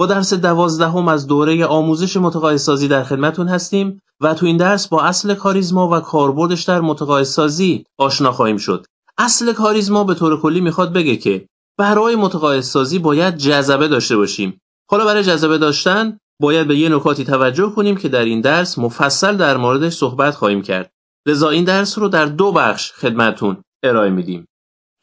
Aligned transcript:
با 0.00 0.06
درس 0.06 0.34
دوازدهم 0.34 1.08
از 1.08 1.26
دوره 1.26 1.66
آموزش 1.66 2.16
متقاعدسازی 2.16 2.88
در 2.88 3.04
خدمتون 3.04 3.48
هستیم 3.48 4.02
و 4.20 4.34
تو 4.34 4.46
این 4.46 4.56
درس 4.56 4.88
با 4.88 5.02
اصل 5.02 5.34
کاریزما 5.34 5.88
و 5.88 6.00
کاربردش 6.00 6.62
در 6.62 6.80
متقاعدسازی 6.80 7.84
آشنا 7.98 8.32
خواهیم 8.32 8.56
شد. 8.56 8.86
اصل 9.18 9.52
کاریزما 9.52 10.04
به 10.04 10.14
طور 10.14 10.40
کلی 10.40 10.60
می‌خواد 10.60 10.92
بگه 10.92 11.16
که 11.16 11.46
برای 11.78 12.16
متقاعدسازی 12.16 12.98
باید 12.98 13.36
جذبه 13.36 13.88
داشته 13.88 14.16
باشیم. 14.16 14.60
حالا 14.90 15.04
برای 15.04 15.24
جذبه 15.24 15.58
داشتن 15.58 16.18
باید 16.40 16.68
به 16.68 16.76
یه 16.76 16.88
نکاتی 16.88 17.24
توجه 17.24 17.72
کنیم 17.76 17.96
که 17.96 18.08
در 18.08 18.24
این 18.24 18.40
درس 18.40 18.78
مفصل 18.78 19.36
در 19.36 19.56
موردش 19.56 19.92
صحبت 19.92 20.34
خواهیم 20.34 20.62
کرد. 20.62 20.90
لذا 21.26 21.48
این 21.48 21.64
درس 21.64 21.98
رو 21.98 22.08
در 22.08 22.26
دو 22.26 22.52
بخش 22.52 22.92
خدمتون 22.92 23.56
ارائه 23.82 24.10
میدیم. 24.10 24.46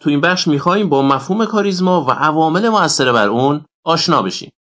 تو 0.02 0.10
این 0.10 0.22
بخش 0.22 0.48
می‌خواهیم 0.48 0.90
با 0.90 1.02
مفهوم 1.02 1.46
کاریزما 1.46 2.04
و 2.04 2.12
عوامل 2.12 2.70
مؤثر 2.70 3.12
بر 3.12 3.28
اون 3.28 3.66
آشنا 3.86 4.22
بشیم. 4.22 4.52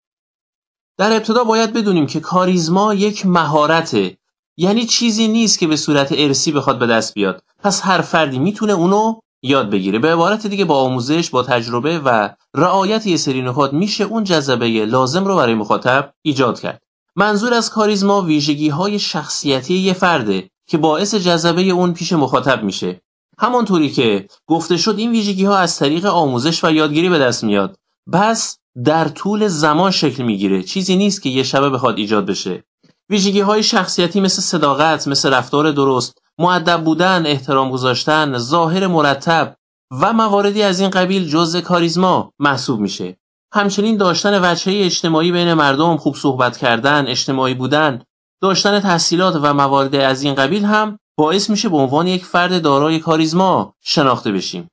در 0.99 1.13
ابتدا 1.13 1.45
باید 1.45 1.73
بدونیم 1.73 2.07
که 2.07 2.21
کاریزما 2.21 2.95
یک 2.95 3.27
مهارته. 3.27 4.17
یعنی 4.57 4.87
چیزی 4.87 5.29
نیست 5.29 5.59
که 5.59 5.67
به 5.67 5.77
صورت 5.77 6.13
ارسی 6.13 6.53
بخواد 6.53 6.79
به 6.79 6.87
دست 6.87 7.14
بیاد. 7.14 7.43
پس 7.63 7.81
هر 7.85 8.00
فردی 8.00 8.39
می‌تونه 8.39 8.73
اونو 8.73 9.14
یاد 9.43 9.71
بگیره. 9.71 9.99
به 9.99 10.13
عبارت 10.13 10.46
دیگه 10.46 10.64
با 10.64 10.81
آموزش 10.81 11.31
با 11.31 11.43
تجربه 11.43 11.99
و 11.99 12.31
رعایت 12.54 13.07
یه 13.07 13.17
سری 13.17 13.43
نکات 13.43 13.73
میشه 13.73 14.04
اون 14.04 14.25
جذبه 14.25 14.67
لازم 14.67 15.25
رو 15.25 15.37
برای 15.37 15.54
مخاطب 15.54 16.13
ایجاد 16.23 16.61
کرد. 16.61 16.82
منظور 17.17 17.54
از 17.54 17.71
کاریزما 17.71 18.23
ویژگی 18.23 18.68
های 18.68 18.99
شخصیتی 18.99 19.75
یه 19.75 19.93
فرده 19.93 20.51
که 20.67 20.79
باعث 20.79 21.15
جذبه 21.15 21.63
اون 21.63 21.93
پیش 21.93 22.13
مخاطب 22.13 22.65
میشه. 22.65 23.01
همانطوری 23.39 23.90
که 23.90 24.29
گفته 24.46 24.76
شد 24.76 24.99
این 24.99 25.11
ویژگی 25.11 25.45
ها 25.45 25.57
از 25.57 25.79
طریق 25.79 26.07
آموزش 26.07 26.65
و 26.65 26.71
یادگیری 26.71 27.09
به 27.09 27.18
دست 27.18 27.45
میاد. 27.45 27.79
بس 28.13 28.59
در 28.85 29.08
طول 29.08 29.48
زمان 29.48 29.90
شکل 29.90 30.22
می‌گیره. 30.22 30.62
چیزی 30.62 30.96
نیست 30.96 31.22
که 31.22 31.29
یه 31.29 31.43
شبه 31.43 31.71
بخواد 31.71 31.98
ایجاد 31.98 32.27
بشه. 32.27 32.64
ویژگی 33.11 33.41
های 33.41 33.62
شخصیتی 33.62 34.20
مثل 34.20 34.42
صداقت 34.42 35.09
مثل 35.09 35.33
رفتار 35.33 35.73
درست 35.73 36.19
معدب 36.39 36.84
بودن 36.84 37.27
احترام 37.27 37.70
گذاشتن 37.70 38.39
ظاهر 38.39 38.86
مرتب 38.86 39.56
و 39.91 40.12
مواردی 40.12 40.62
از 40.62 40.81
این 40.81 40.91
قبیل 40.91 41.28
جزء 41.28 41.61
کاریزما 41.61 42.33
محسوب 42.39 42.81
میشه. 42.81 43.17
همچنین 43.53 43.97
داشتن 43.97 44.51
وجهه 44.53 44.84
اجتماعی 44.84 45.33
بین 45.33 45.55
مردم 45.55 45.97
خوب 45.97 46.17
صحبت 46.17 46.56
کردن 46.56 47.06
اجتماعی 47.06 47.55
بودن 47.55 48.03
داشتن 48.42 48.81
تحصیلات 48.81 49.36
و 49.42 49.55
موارد 49.55 49.95
از 49.95 50.23
این 50.23 50.34
قبیل 50.34 50.64
هم 50.64 50.98
باعث 51.19 51.51
میشه 51.51 51.69
به 51.69 51.77
عنوان 51.77 52.06
یک 52.06 52.25
فرد 52.25 52.62
دارای 52.62 52.98
کاریزما 52.98 53.75
شناخته 53.81 54.33
بشیم. 54.33 54.69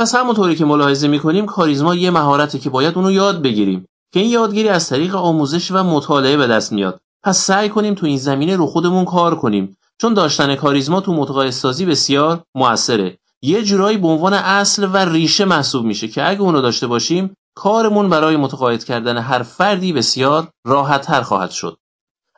پس 0.00 0.14
همونطوری 0.14 0.56
که 0.56 0.64
ملاحظه 0.64 1.08
می‌کنیم 1.08 1.46
کاریزما 1.46 1.94
یه 1.94 2.10
مهارته 2.10 2.58
که 2.58 2.70
باید 2.70 2.96
اونو 2.96 3.10
یاد 3.10 3.42
بگیریم 3.42 3.86
که 4.12 4.20
این 4.20 4.30
یادگیری 4.30 4.68
از 4.68 4.88
طریق 4.88 5.14
آموزش 5.14 5.70
و 5.70 5.84
مطالعه 5.84 6.36
به 6.36 6.46
دست 6.46 6.72
میاد. 6.72 7.00
پس 7.22 7.38
سعی 7.38 7.68
کنیم 7.68 7.94
تو 7.94 8.06
این 8.06 8.18
زمینه 8.18 8.56
رو 8.56 8.66
خودمون 8.66 9.04
کار 9.04 9.34
کنیم. 9.34 9.76
چون 10.00 10.14
داشتن 10.14 10.54
کاریزما 10.54 11.00
تو 11.00 11.12
متقاعدسازی 11.12 11.86
بسیار 11.86 12.42
موثره. 12.54 13.18
یه 13.42 13.62
جورایی 13.62 13.98
به 13.98 14.08
عنوان 14.08 14.34
اصل 14.34 14.88
و 14.92 14.96
ریشه 14.96 15.44
محسوب 15.44 15.84
میشه 15.84 16.08
که 16.08 16.28
اگه 16.28 16.40
اونو 16.40 16.60
داشته 16.60 16.86
باشیم 16.86 17.34
کارمون 17.54 18.08
برای 18.08 18.36
متقاعد 18.36 18.84
کردن 18.84 19.18
هر 19.18 19.42
فردی 19.42 19.92
بسیار 19.92 20.48
راحتتر 20.66 21.22
خواهد 21.22 21.50
شد. 21.50 21.76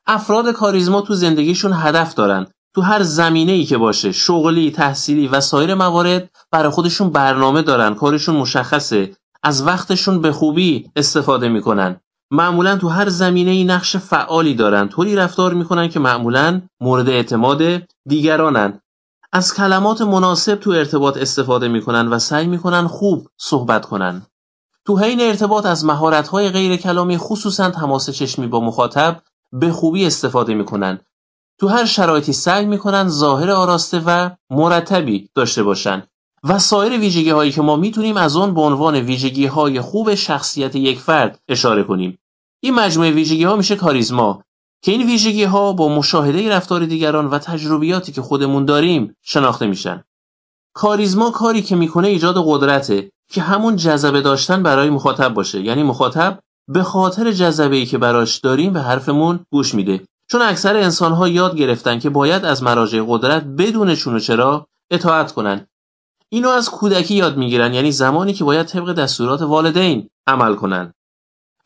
افراد 0.07 0.53
کاریزما 0.53 1.01
تو 1.01 1.15
زندگیشون 1.15 1.73
هدف 1.73 2.15
دارن. 2.15 2.47
تو 2.75 2.81
هر 2.81 3.03
زمینه 3.03 3.53
ای 3.53 3.65
که 3.65 3.79
باشه 3.79 4.13
شغلی 4.13 4.71
تحصیلی 4.71 5.29
و 5.29 5.41
سایر 5.41 5.75
موارد 5.75 6.31
برای 6.51 6.71
خودشون 6.71 7.11
برنامه 7.11 7.63
دارن 7.63 7.95
کارشون 7.95 8.37
مشخصه 8.37 9.13
از 9.43 9.67
وقتشون 9.67 10.21
به 10.21 10.33
خوبی 10.33 10.91
استفاده 10.97 11.49
می‌کنن. 11.49 12.01
معمولا 12.31 12.77
تو 12.77 12.89
هر 12.89 13.09
زمینه 13.09 13.51
ای 13.51 13.65
نقش 13.65 13.97
فعالی 13.97 14.55
دارن 14.55 14.89
طوری 14.89 15.17
رفتار 15.17 15.55
می‌کنن 15.55 15.89
که 15.89 16.01
معمولا 16.01 16.63
مورد 16.81 17.09
اعتماد 17.09 17.63
دیگرانن. 18.09 18.81
از 19.33 19.55
کلمات 19.55 20.03
مناسب 20.03 20.55
تو 20.55 20.71
ارتباط 20.71 21.17
استفاده 21.17 21.69
می‌کنن 21.69 22.09
و 22.09 22.19
سعی 22.19 22.47
می‌کنن 22.47 22.87
خوب 22.87 23.29
صحبت 23.37 23.87
کنن. 23.87 24.27
تو 24.85 24.99
حین 24.99 25.21
ارتباط 25.21 25.67
از 25.67 25.85
مهارت‌های 25.85 26.51
غیر 26.51 26.77
کلامی 26.77 27.19
خصوصا 27.19 27.71
تماس 27.71 28.11
چشمی 28.11 28.47
با 28.47 28.61
مخاطب 28.61 29.23
به 29.53 29.73
خوبی 29.73 30.07
استفاده 30.07 30.55
می‌کنن. 30.55 31.01
تو 31.59 31.69
هر 31.69 31.85
شرایطی 31.85 32.33
سعی 32.33 32.67
می‌کنن 32.67 33.09
ظاهر 33.09 33.51
آراسته 33.51 34.03
و 34.07 34.31
مرتبی 34.51 35.29
داشته 35.35 35.63
باشن. 35.63 36.03
و 36.45 36.59
سایر 36.59 37.01
ویژگی 37.01 37.31
هایی 37.31 37.53
که 37.53 37.63
ما 37.63 37.77
می‌تونیم 37.77 38.17
از 38.17 38.37
اون 38.37 38.55
به 38.55 38.61
عنوان 38.61 38.95
ویژگی 38.95 39.47
های 39.47 39.81
خوب 39.81 40.15
شخصیت 40.15 40.77
یک 40.77 41.01
فرد 41.01 41.41
اشاره 41.49 41.83
کنیم. 41.83 42.19
این 42.63 42.75
مجموعه 42.75 43.11
ویژگی 43.11 43.45
ها 43.45 43.57
میشه 43.57 43.77
کاریزما 43.77 44.43
که 44.85 44.93
این 44.93 45.07
ویژگی 45.07 45.45
ها 45.45 45.73
با 45.73 45.89
مشاهده 45.89 46.51
رفتار 46.51 46.87
دیگران 46.87 47.27
و 47.27 47.39
تجربیاتی 47.39 48.13
که 48.13 48.23
خودمون 48.23 48.65
داریم 48.65 49.17
شناخته 49.23 49.67
میشن. 49.67 50.05
کاریزما 50.75 51.31
کاری 51.31 51.63
که 51.63 51.77
می‌کنه 51.77 52.09
ایجاد 52.09 52.45
قدرته 52.47 53.11
که 53.31 53.43
همون 53.43 53.77
جذبه 53.77 54.21
داشتن 54.21 54.63
برای 54.63 54.91
مخاطب 54.91 55.35
باشه. 55.35 55.61
یعنی 55.61 55.83
مخاطب 55.83 56.39
به 56.69 56.83
خاطر 56.83 57.33
جذبه 57.33 57.77
ای 57.77 57.87
که 57.87 57.99
براش 57.99 58.39
داریم 58.39 58.73
به 58.73 58.81
حرفمون 58.81 59.47
گوش 59.53 59.75
میده. 59.75 60.01
چون 60.33 60.43
اکثر 60.43 60.77
انسان 60.77 61.13
ها 61.13 61.29
یاد 61.29 61.57
گرفتن 61.57 61.99
که 61.99 62.11
باید 62.11 62.45
از 62.45 62.63
مراجع 62.63 63.05
قدرت 63.09 63.45
بدون 63.45 63.91
و 63.91 64.19
چرا 64.19 64.67
اطاعت 64.91 65.33
کنن. 65.33 65.67
اینو 66.29 66.49
از 66.49 66.71
کودکی 66.71 67.15
یاد 67.15 67.37
می‌گیرن 67.37 67.75
یعنی 67.75 67.93
زمانی 67.93 68.33
که 68.33 68.45
باید 68.45 68.67
طبق 68.67 68.93
دستورات 68.93 69.43
والدین 69.43 70.11
عمل 70.27 70.55
کنن. 70.55 70.95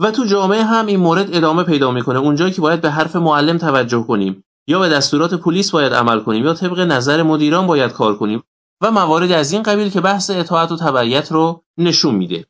و 0.01 0.11
تو 0.11 0.25
جامعه 0.25 0.65
هم 0.65 0.87
این 0.87 1.01
مورد 1.01 1.37
ادامه 1.37 1.63
پیدا 1.63 1.91
می‌کنه 1.91 2.19
اونجایی 2.19 2.53
که 2.53 2.61
باید 2.61 2.81
به 2.81 2.91
حرف 2.91 3.17
معلم 3.17 3.59
توجه 3.59 4.05
کنیم 4.09 4.45
یا 4.67 4.79
به 4.79 4.89
دستورات 4.89 5.35
پلیس 5.35 5.71
باید 5.71 5.95
عمل 5.95 6.21
کنیم 6.21 6.45
یا 6.45 6.55
طبق 6.55 6.81
نظر 6.81 7.23
مدیران 7.23 7.67
باید 7.67 7.93
کار 7.93 8.19
کنیم. 8.19 8.43
و 8.81 8.91
موارد 8.91 9.33
از 9.33 9.53
این 9.53 9.63
قبیل 9.63 9.91
که 9.91 10.01
بحث 10.01 10.31
اطاعت 10.31 10.73
و 10.73 10.77
تبعیت 10.77 11.33
رو 11.33 11.65
نشون 11.79 12.15
میده. 12.15 12.47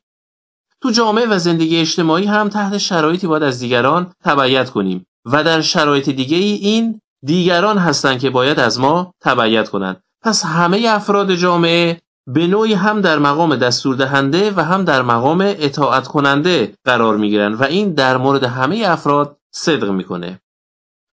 تو 0.81 0.91
جامعه 0.91 1.25
و 1.25 1.39
زندگی 1.39 1.77
اجتماعی 1.77 2.25
هم 2.25 2.49
تحت 2.49 2.77
شرایطی 2.77 3.27
باید 3.27 3.43
از 3.43 3.59
دیگران 3.59 4.13
تبعیت 4.23 4.69
کنیم. 4.69 5.05
و 5.31 5.43
در 5.43 5.61
شرایط 5.61 6.09
دیگه 6.09 6.37
ای 6.37 6.53
این 6.53 7.01
دیگران 7.25 7.77
هستند 7.77 8.19
که 8.19 8.29
باید 8.29 8.59
از 8.59 8.79
ما 8.79 9.13
تبعیت 9.21 9.69
کنند. 9.69 10.01
پس 10.23 10.45
همه 10.45 10.85
افراد 10.89 11.33
جامعه 11.33 12.01
به 12.27 12.47
نوعی 12.47 12.73
هم 12.73 13.01
در 13.01 13.19
مقام 13.19 13.55
دستور 13.55 13.95
دهنده 13.95 14.51
و 14.55 14.63
هم 14.63 14.83
در 14.83 15.01
مقام 15.01 15.41
اطاعت 15.41 16.07
کننده 16.07 16.73
قرار 16.85 17.17
می 17.17 17.29
گیرن 17.29 17.53
و 17.53 17.63
این 17.63 17.93
در 17.93 18.17
مورد 18.17 18.43
همه 18.43 18.83
افراد 18.85 19.37
صدق 19.51 19.89
می‌کنه. 19.89 20.41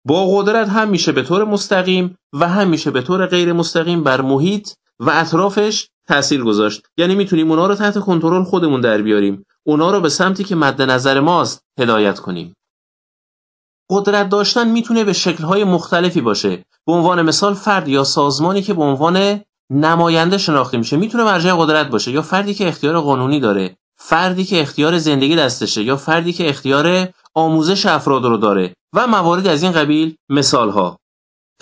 با 0.05 0.27
قدرت 0.27 0.69
هم 0.69 0.89
میشه 0.89 1.11
به 1.11 1.21
طور 1.21 1.43
مستقیم 1.43 2.17
و 2.33 2.47
هم 2.47 2.67
میشه 2.69 2.91
به 2.91 3.01
طور 3.01 3.25
غیر 3.25 3.53
مستقیم 3.53 4.03
بر 4.03 4.21
محیط 4.21 4.69
و 4.99 5.09
اطرافش 5.09 5.87
تاثیر 6.07 6.43
گذاشت. 6.43 6.81
یعنی 6.97 7.15
می‌تونیم 7.15 7.51
اونا 7.51 7.67
رو 7.67 7.75
تحت 7.75 7.99
کنترل 7.99 8.43
خودمون 8.43 8.81
در 8.81 9.01
بیاریم. 9.01 9.45
اونا 9.63 9.91
رو 9.91 10.01
به 10.01 10.09
سمتی 10.09 10.43
که 10.43 10.55
مد 10.55 10.81
نظر 10.81 11.19
ماست 11.19 11.63
هدایت 11.79 12.19
کنیم. 12.19 12.53
قدرت 13.91 14.29
داشتن 14.29 14.67
می‌تونه 14.67 15.03
به 15.03 15.13
شکل‌های 15.13 15.63
مختلفی 15.63 16.21
باشه. 16.21 16.65
به 16.87 16.93
عنوان 16.93 17.21
مثال 17.21 17.53
فرد 17.53 17.87
یا 17.87 18.03
سازمانی 18.03 18.61
که 18.61 18.73
به 18.73 18.83
عنوان 18.83 19.41
نماینده 19.71 20.37
شناخته 20.37 20.77
میشه 20.77 20.97
می‌تونه 20.97 21.23
مرجع 21.23 21.53
قدرت 21.53 21.87
باشه 21.87 22.11
یا 22.11 22.21
فردی 22.21 22.53
که 22.53 22.67
اختیار 22.67 22.99
قانونی 22.99 23.39
داره 23.39 23.75
فردی 23.99 24.43
که 24.43 24.61
اختیار 24.61 24.97
زندگی 24.97 25.35
دستشه 25.35 25.83
یا 25.83 25.97
فردی 25.97 26.33
که 26.33 26.49
اختیار 26.49 27.09
آموزش 27.35 27.85
افراد 27.85 28.25
رو 28.25 28.37
داره 28.37 28.73
و 28.95 29.07
موارد 29.07 29.47
از 29.47 29.63
این 29.63 29.71
قبیل 29.71 30.15
مثال 30.29 30.69
ها 30.69 30.97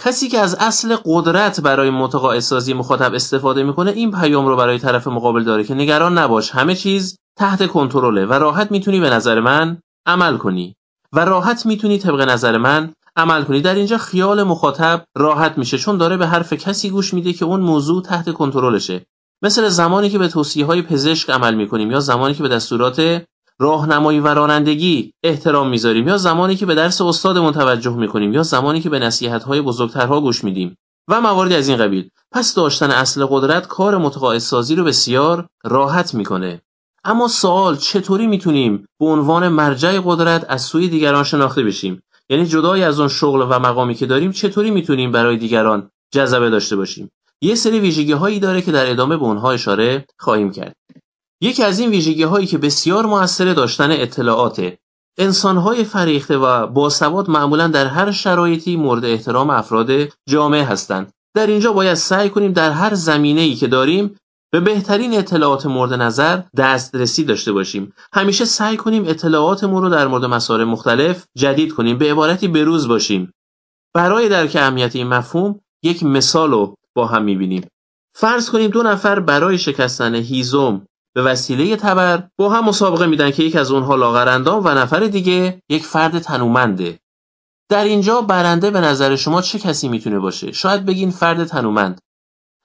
کسی 0.01 0.27
که 0.27 0.39
از 0.39 0.55
اصل 0.55 0.95
قدرت 1.05 1.61
برای 1.61 1.89
متقاعد 1.89 2.43
مخاطب 2.75 3.13
استفاده 3.13 3.63
می‌کنه 3.63 3.91
این 3.91 4.11
پیام 4.11 4.47
رو 4.47 4.55
برای 4.55 4.79
طرف 4.79 5.07
مقابل 5.07 5.43
داره 5.43 5.63
که 5.63 5.73
نگران 5.73 6.17
نباش 6.17 6.51
همه 6.51 6.75
چیز 6.75 7.17
تحت 7.37 7.67
کنترله 7.67 8.25
و 8.25 8.33
راحت 8.33 8.71
می‌تونی 8.71 8.99
به 8.99 9.09
نظر 9.09 9.39
من 9.39 9.77
عمل 10.05 10.37
کنی. 10.37 10.75
و 11.13 11.25
راحت 11.25 11.65
می‌تونی 11.65 11.97
طبق 11.97 12.21
نظر 12.21 12.57
من 12.57 12.93
عمل 13.15 13.43
کنی. 13.43 13.61
در 13.61 13.75
اینجا 13.75 13.97
خیال 13.97 14.43
مخاطب 14.43 15.03
راحت 15.15 15.57
میشه 15.57 15.77
چون 15.77 15.97
داره 15.97 16.17
به 16.17 16.27
حرف 16.27 16.53
کسی 16.53 16.89
گوش 16.89 17.13
میده 17.13 17.33
که 17.33 17.45
اون 17.45 17.59
موضوع 17.59 18.03
تحت 18.03 18.33
کنترلشه. 18.33 19.05
مثل 19.41 19.67
زمانی 19.67 20.09
که 20.09 20.17
به 20.17 20.27
توصیه 20.27 20.65
های 20.65 20.81
پزشک 20.81 21.29
عمل 21.29 21.55
می‌کنیم 21.55 21.91
یا 21.91 21.99
زمانی 21.99 22.33
که 22.33 22.43
به 22.43 22.49
دستورات 22.49 23.25
راهنمایی 23.59 24.19
و 24.19 24.27
رانندگی 24.27 25.13
احترام 25.23 25.69
می‌ذاریم 25.69 26.07
یا 26.07 26.17
زمانی 26.17 26.55
که 26.55 26.65
به 26.65 26.75
درس 26.75 27.01
استادمون 27.01 27.53
توجه 27.53 27.95
می‌کنیم 27.95 28.33
یا 28.33 28.43
زمانی 28.43 28.81
که 28.81 28.89
به 28.89 28.99
نصیحت 28.99 29.43
های 29.43 29.61
بزرگترها 29.61 30.21
گوش 30.21 30.43
میدیم 30.43 30.77
و 31.07 31.21
مواردی 31.21 31.55
از 31.55 31.67
این 31.67 31.77
قبیل. 31.77 32.09
پس 32.31 32.53
داشتن 32.53 32.91
اصل 32.91 33.25
قدرت 33.25 33.67
کار 33.67 33.97
متقاعد 33.97 34.39
سازی 34.39 34.75
رو 34.75 34.83
بسیار 34.83 35.47
راحت 35.65 36.13
می‌کنه. 36.13 36.61
اما 37.03 37.27
سوال 37.27 37.75
چطوری 37.77 38.27
می‌تونیم 38.27 38.85
به 38.99 39.05
عنوان 39.05 39.47
مرجع 39.47 39.99
قدرت 40.05 40.45
از 40.49 40.61
سوی 40.61 40.87
دیگران 40.87 41.23
شناخته 41.23 41.63
بشیم؟ 41.63 42.03
یعنی 42.29 42.45
جدای 42.45 42.83
از 42.83 42.99
اون 42.99 43.09
شغل 43.09 43.41
و 43.41 43.59
مقامی 43.59 43.95
که 43.95 44.05
داریم 44.05 44.31
چطوری 44.31 44.71
می‌تونیم 44.71 45.11
برای 45.11 45.37
دیگران 45.37 45.91
جذبه 46.13 46.49
داشته 46.49 46.75
باشیم؟ 46.75 47.11
یه 47.41 47.55
سری 47.55 47.79
ویژگی 47.79 48.11
هایی 48.11 48.39
داره 48.39 48.61
که 48.61 48.71
در 48.71 48.91
ادامه 48.91 49.17
به 49.17 49.23
اونها 49.23 49.51
اشاره 49.51 50.05
خواهیم 50.17 50.51
کرد. 50.51 50.75
یکی 51.41 51.63
از 51.63 51.79
این 51.79 51.89
ویژگی 51.89 52.23
هایی 52.23 52.47
که 52.47 52.57
بسیار 52.57 53.05
موثر 53.05 53.53
داشتن 53.53 53.91
اطلاعات 53.91 54.73
انسانهای 55.17 55.83
فریخته 55.83 56.37
و 56.37 56.67
باسواد 56.67 57.29
معمولا 57.29 57.67
در 57.67 57.85
هر 57.85 58.11
شرایطی 58.11 58.75
مورد 58.75 59.05
احترام 59.05 59.49
افراد 59.49 59.89
جامعه 60.29 60.63
هستند. 60.63 61.13
در 61.35 61.47
اینجا 61.47 61.73
باید 61.73 61.93
سعی 61.93 62.29
کنیم 62.29 62.51
در 62.51 62.71
هر 62.71 62.93
زمینه 62.93 63.41
ای 63.41 63.55
که 63.55 63.67
داریم 63.67 64.15
به 64.51 64.59
بهترین 64.59 65.17
اطلاعات 65.17 65.65
مورد 65.65 65.93
نظر 65.93 66.41
دسترسی 66.57 67.23
داشته 67.23 67.51
باشیم. 67.51 67.93
همیشه 68.13 68.45
سعی 68.45 68.77
کنیم 68.77 69.03
اطلاعاتمون 69.07 69.83
رو 69.83 69.89
در 69.89 70.07
مورد 70.07 70.25
مسائل 70.25 70.63
مختلف 70.63 71.25
جدید 71.37 71.73
کنیم 71.73 71.97
به 71.97 72.11
عبارتی 72.11 72.47
بروز 72.47 72.87
باشیم. 72.87 73.33
برای 73.93 74.29
درک 74.29 74.55
اهمیت 74.55 74.95
این 74.95 75.07
مفهوم 75.07 75.59
یک 75.83 76.03
مثال 76.03 76.51
رو 76.51 76.75
با 76.95 77.07
هم 77.07 77.23
می‌بینیم. 77.23 77.67
فرض 78.15 78.49
کنیم 78.49 78.69
دو 78.69 78.83
نفر 78.83 79.19
برای 79.19 79.57
شکستن 79.57 80.15
هیزم 80.15 80.85
به 81.15 81.21
وسیله 81.23 81.75
تبر 81.75 82.23
با 82.37 82.49
هم 82.49 82.65
مسابقه 82.65 83.07
میدن 83.07 83.31
که 83.31 83.43
یک 83.43 83.55
از 83.55 83.71
اونها 83.71 83.95
لاغرندام 83.95 84.65
و 84.65 84.69
نفر 84.69 84.99
دیگه 84.99 85.61
یک 85.69 85.85
فرد 85.85 86.19
تنومنده. 86.19 86.99
در 87.69 87.83
اینجا 87.83 88.21
برنده 88.21 88.71
به 88.71 88.81
نظر 88.81 89.15
شما 89.15 89.41
چه 89.41 89.59
کسی 89.59 89.87
می‌تونه 89.87 90.19
باشه؟ 90.19 90.51
شاید 90.51 90.85
بگین 90.85 91.11
فرد 91.11 91.45
تنومند. 91.45 92.01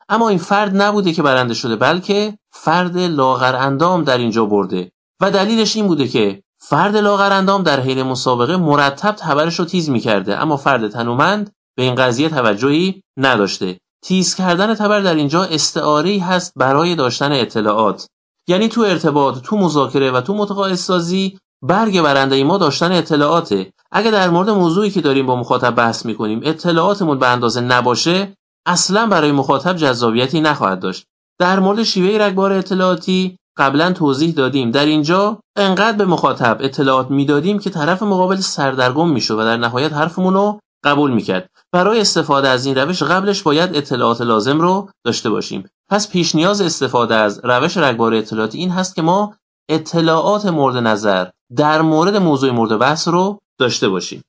اما 0.09 0.29
این 0.29 0.39
فرد 0.39 0.83
نبوده 0.83 1.13
که 1.13 1.23
برنده 1.23 1.55
شده 1.55 1.77
بلکه 1.77 2.39
فرد 2.53 2.99
لاغر 2.99 3.57
اندام 3.57 4.05
در 4.05 4.19
اینجا 4.19 4.45
برده. 4.45 4.93
و 5.21 5.31
دلیلش 5.31 5.77
این 5.77 5.87
بوده 5.87 6.09
که 6.09 6.43
فرد 6.59 6.97
لاغر 6.97 7.33
اندام 7.33 7.63
در 7.63 7.81
حین 7.81 8.03
مسابقه 8.03 8.57
مرتب 8.57 9.15
تبرش 9.19 9.59
رو 9.59 9.65
تیز 9.65 9.91
می‌کرده. 9.91 10.39
اما 10.39 10.57
فرد 10.57 10.89
تنومند 10.89 11.53
به 11.77 11.83
این 11.83 11.95
قضیه 11.95 12.29
توجهی 12.29 13.03
نداشته. 13.17 13.79
تیز 14.05 14.35
کردن 14.35 14.75
تبر 14.75 15.01
در 15.01 15.15
اینجا 15.15 15.45
استعاره 15.45 16.23
هست 16.23 16.53
برای 16.57 16.95
داشتن 16.95 17.33
اطلاعات. 17.33 18.07
یعنی 18.49 18.69
تو 18.69 18.81
ارتباط 18.81 19.39
تو 19.43 19.57
مذاکره 19.57 20.11
و 20.11 20.21
تو 20.21 20.35
متقاعد 20.35 20.75
سازی 20.75 21.39
برگ 21.63 22.01
برنده 22.01 22.35
ای 22.35 22.45
ما 22.45 22.59
داشتن 22.59 22.93
اطلاعاته. 22.93 23.73
اگه 23.93 24.11
در 24.11 24.31
مورد 24.31 24.51
موضوعی 24.51 24.91
که 24.91 25.01
داریم 25.01 25.27
با 25.27 25.37
مخاطب 25.37 25.75
بحث 25.75 26.07
می‌کنیم 26.07 26.41
اطلاعاتمون 26.45 27.19
به 27.19 27.29
اندازه 27.29 27.61
نباشه 27.61 28.37
اصلا 28.67 29.07
برای 29.07 29.33
مخاطب 29.33 29.77
جذابیتی 29.77 30.41
نخواهد 30.41 30.81
داشت. 30.81 31.05
در 31.39 31.61
مورد 31.61 31.83
شیوه 31.83 32.25
رگبار 32.25 32.53
اطلاعاتی 32.53 33.37
قبلا 33.57 33.93
توضیح 33.93 34.35
دادیم. 34.35 34.71
در 34.71 34.87
اینجا 34.87 35.39
انقدر 35.57 35.97
به 35.97 36.05
مخاطب 36.05 36.57
اطلاعات 36.61 37.11
می‌دادیم 37.11 37.59
که 37.59 37.71
طرف 37.71 38.03
مقابل 38.03 38.37
سردرگم 38.37 39.09
می‌شد 39.09 39.35
و 39.35 39.45
در 39.45 39.57
نهایت 39.57 39.93
حرفمون 39.93 40.35
رو 40.35 40.61
قبول 40.85 41.11
می‌کرد. 41.11 41.51
برای 41.73 42.01
استفاده 42.01 42.49
از 42.49 42.67
این 42.67 42.75
روش 42.75 43.03
قبلش 43.03 43.43
باید 43.43 43.77
اطلاعات 43.77 44.21
لازم 44.21 44.61
رو 44.61 44.89
داشته 45.05 45.31
باشیم. 45.31 45.69
پس 45.91 46.09
پیش 46.09 46.35
نیاز 46.35 46.61
استفاده 46.61 47.15
از 47.15 47.41
روش 47.45 47.77
رگبار 47.77 48.15
اطلاعاتی 48.15 48.59
این 48.59 48.71
هست 48.71 48.95
که 48.95 49.03
ما 49.03 49.35
اطلاعات 49.69 50.47
مورد 50.47 50.77
نظر 50.77 51.27
در 51.57 51.83
مورد 51.83 52.17
موضوع 52.17 52.51
مورد 52.51 52.79
بحث 52.79 53.09
رو 53.09 53.39
داشته 53.59 53.89
باشیم. 53.89 54.23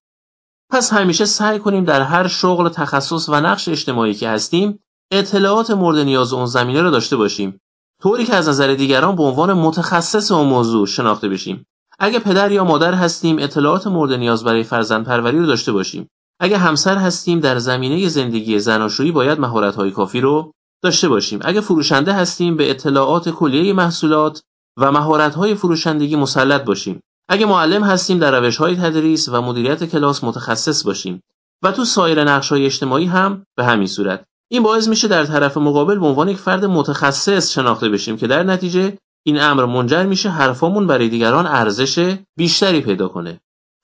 پس 0.71 0.93
همیشه 0.93 1.25
سعی 1.25 1.59
کنیم 1.59 1.83
در 1.83 2.01
هر 2.01 2.27
شغل 2.27 2.69
تخصص 2.69 3.29
و 3.29 3.41
نقش 3.41 3.69
اجتماعی 3.69 4.13
که 4.13 4.29
هستیم 4.29 4.79
اطلاعات 5.11 5.71
مورد 5.71 5.97
نیاز 5.97 6.33
اون 6.33 6.45
زمینه 6.45 6.81
رو 6.81 6.91
داشته 6.91 7.17
باشیم. 7.17 7.59
طوری 8.01 8.25
که 8.25 8.35
از 8.35 8.49
نظر 8.49 8.73
دیگران 8.73 9.15
به 9.15 9.23
عنوان 9.23 9.53
متخصص 9.53 10.31
اون 10.31 10.47
موضوع 10.47 10.87
شناخته 10.87 11.29
بشیم. 11.29 11.65
اگه 11.99 12.19
پدر 12.19 12.51
یا 12.51 12.63
مادر 12.63 12.93
هستیم 12.93 13.39
اطلاعات 13.39 13.87
مورد 13.87 14.13
نیاز 14.13 14.43
برای 14.43 14.63
فرزند 14.63 15.05
پروری 15.05 15.39
رو 15.39 15.45
داشته 15.45 15.71
باشیم. 15.71 16.07
اگه 16.39 16.57
همسر 16.57 16.97
هستیم 16.97 17.39
در 17.39 17.59
زمینه 17.59 18.07
زندگی 18.07 18.59
زناشویی 18.59 19.11
باید 19.11 19.39
مهارت‌های 19.39 19.91
کافی 19.91 20.21
رو 20.21 20.51
داشته 20.83 21.09
باشیم. 21.09 21.39
اگه 21.41 21.61
فروشنده 21.61 22.13
هستیم 22.13 22.57
به 22.57 22.71
اطلاعات 22.71 23.29
کلیه 23.29 23.73
محصولات 23.73 24.41
و 24.77 24.91
مهارت‌های 24.91 25.55
فروشندگی 25.55 26.15
مسلط 26.15 26.63
باشیم. 26.63 26.99
اگه 27.29 27.45
معلم 27.45 27.83
هستیم 27.83 28.19
در 28.19 28.39
روش‌های 28.39 28.75
تدریس 28.75 29.29
و 29.29 29.41
مدیریت 29.41 29.83
کلاس 29.83 30.23
متخصص 30.23 30.83
باشیم 30.83 31.23
و 31.63 31.71
تو 31.71 31.85
سایر 31.85 32.23
نقش‌های 32.23 32.65
اجتماعی 32.65 33.05
هم 33.05 33.45
به 33.57 33.65
همین 33.65 33.87
صورت. 33.87 34.25
این 34.51 34.63
باعث 34.63 34.87
میشه 34.87 35.07
در 35.07 35.25
طرف 35.25 35.57
مقابل 35.57 35.99
به 35.99 36.05
عنوان 36.05 36.29
یک 36.29 36.37
فرد 36.37 36.65
متخصص 36.65 37.51
شناخته 37.51 37.89
بشیم 37.89 38.17
که 38.17 38.27
در 38.27 38.43
نتیجه 38.43 38.97
این 39.25 39.41
امر 39.41 39.65
منجر 39.65 40.05
میشه 40.05 40.29
حرفامون 40.29 40.87
برای 40.87 41.09
دیگران 41.09 41.47
ارزش 41.47 42.17
بیشتری 42.37 42.81
پیدا 42.81 43.07
کنه. 43.07 43.39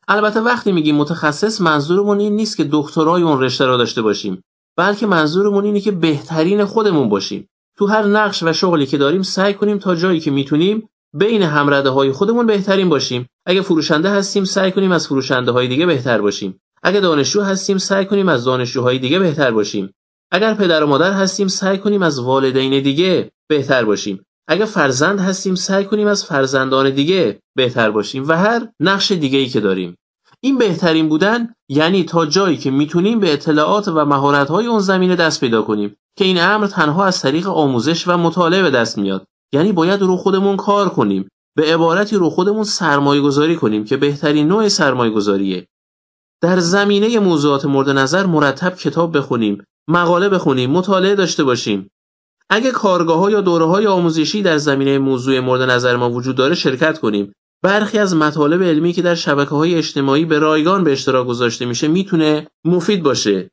البته 0.07 0.41
وقتی 0.41 0.71
میگیم 0.71 0.95
متخصص 0.95 1.61
منظورمون 1.61 2.19
این 2.19 2.35
نیست 2.35 2.57
که 2.57 2.67
دکترای 2.71 3.23
اون 3.23 3.41
رشته 3.41 3.65
را 3.65 3.77
داشته 3.77 4.01
باشیم 4.01 4.41
بلکه 4.77 5.07
منظورمون 5.07 5.65
اینه 5.65 5.79
که 5.79 5.91
بهترین 5.91 6.65
خودمون 6.65 7.09
باشیم. 7.09 7.47
تو 7.77 7.87
هر 7.87 8.03
نقش 8.03 8.43
و 8.43 8.53
شغلی 8.53 8.85
که 8.85 8.97
داریم 8.97 9.21
سعی 9.21 9.53
کنیم 9.53 9.77
تا 9.77 9.95
جایی 9.95 10.19
که 10.19 10.31
می‌تونیم 10.31 10.89
بین 11.13 11.41
همرده 11.41 11.89
های 11.89 12.11
خودمون 12.11 12.45
بهترین 12.45 12.89
باشیم. 12.89 13.27
اگه 13.45 13.61
فروشنده 13.61 14.09
هستیم 14.09 14.43
سعی 14.43 14.71
کنیم 14.71 14.91
از 14.91 15.07
فروشنده 15.07 15.51
های 15.51 15.67
دیگه 15.67 15.85
بهتر 15.85 16.21
باشیم. 16.21 16.61
اگه 16.83 16.99
دانشجو 16.99 17.41
هستیم 17.41 17.77
سعی 17.77 18.05
کنیم 18.05 18.29
از 18.29 18.45
دانشجوهای 18.45 18.99
دیگه 18.99 19.19
بهتر 19.19 19.51
باشیم. 19.51 19.93
اگر 20.31 20.53
پدر 20.53 20.83
و 20.83 20.87
مادر 20.87 21.11
هستیم 21.11 21.47
سعی 21.47 21.77
کنیم 21.77 22.01
از 22.01 22.19
والدین 22.19 22.83
دیگه 22.83 23.31
بهتر 23.49 23.85
باشیم. 23.85 24.25
اگر 24.47 24.65
فرزند 24.65 25.19
هستیم 25.19 25.55
سعی 25.55 25.85
کنیم 25.85 26.07
از 26.07 26.25
فرزندان 26.25 26.89
دیگه 26.89 27.39
بهتر 27.55 27.91
باشیم 27.91 28.27
و 28.27 28.33
هر 28.33 28.67
نقش 28.79 29.11
دیگه 29.11 29.37
ای 29.37 29.47
که 29.47 29.59
داریم. 29.59 29.95
این 30.43 30.57
بهترین 30.57 31.09
بودن 31.09 31.53
یعنی 31.69 32.03
تا 32.03 32.25
جایی 32.25 32.57
که 32.57 32.71
می‌تونیم 32.71 33.19
به 33.19 33.33
اطلاعات 33.33 33.87
و 33.87 34.05
مهارت‌های 34.05 34.65
اون 34.65 34.79
زمینه 34.79 35.15
دست 35.15 35.39
پیدا 35.39 35.61
کنیم 35.61 35.95
که 36.17 36.25
این 36.25 36.41
امر 36.41 36.67
تنها 36.67 37.05
از 37.05 37.21
طریق 37.21 37.47
آموزش 37.47 38.07
و 38.07 38.17
مطالعه 38.17 38.61
به 38.61 38.69
دست 38.69 38.97
میاد. 38.97 39.25
یعنی 39.53 39.71
باید 39.71 40.01
رو 40.01 40.17
خودمون 40.17 40.57
کار 40.57 40.89
کنیم. 40.89 41.27
به 41.55 41.73
عبارتی 41.73 42.15
رو 42.15 42.29
خودمون 42.29 42.63
سرمایه 42.63 43.21
گذاری 43.21 43.55
کنیم 43.55 43.85
که 43.85 43.97
بهترین 43.97 44.47
نوع 44.47 44.67
سرمایه 44.67 45.11
گذاریه 45.11 45.67
در 46.41 46.59
زمینه 46.59 47.19
موضوعات 47.19 47.65
مورد 47.65 47.89
نظر 47.89 48.25
مرتب 48.25 48.75
کتاب 48.75 49.17
بخونیم 49.17 49.63
مقاله 49.87 50.29
بخونیم 50.29 50.71
مطالعه 50.71 51.15
داشته 51.15 51.43
باشیم. 51.43 51.89
اگه 52.49 52.71
کارگاه 52.71 53.19
ها 53.19 53.31
یا 53.31 53.41
دوره 53.41 53.65
های 53.65 53.87
آموزشی 53.87 54.41
در 54.41 54.57
زمینه 54.57 54.97
موضوع 54.97 55.39
مورد 55.39 55.61
نظر 55.61 55.95
ما 55.95 56.09
وجود 56.09 56.35
داره 56.35 56.55
شرکت 56.55 56.99
کنیم. 56.99 57.33
برخی 57.63 57.97
از 57.97 58.15
مطالب 58.15 58.63
علمی 58.63 58.93
که 58.93 59.01
در 59.01 59.15
شبکه 59.15 59.55
های 59.55 59.75
اجتماعی 59.75 60.25
به 60.25 60.39
رایگان 60.39 60.83
به 60.83 60.91
اشتراک 60.91 61.27
گذاشته 61.27 61.65
میشه 61.65 61.87
می‌تونه 61.87 62.47
مفید 62.65 63.03
باشه. 63.03 63.51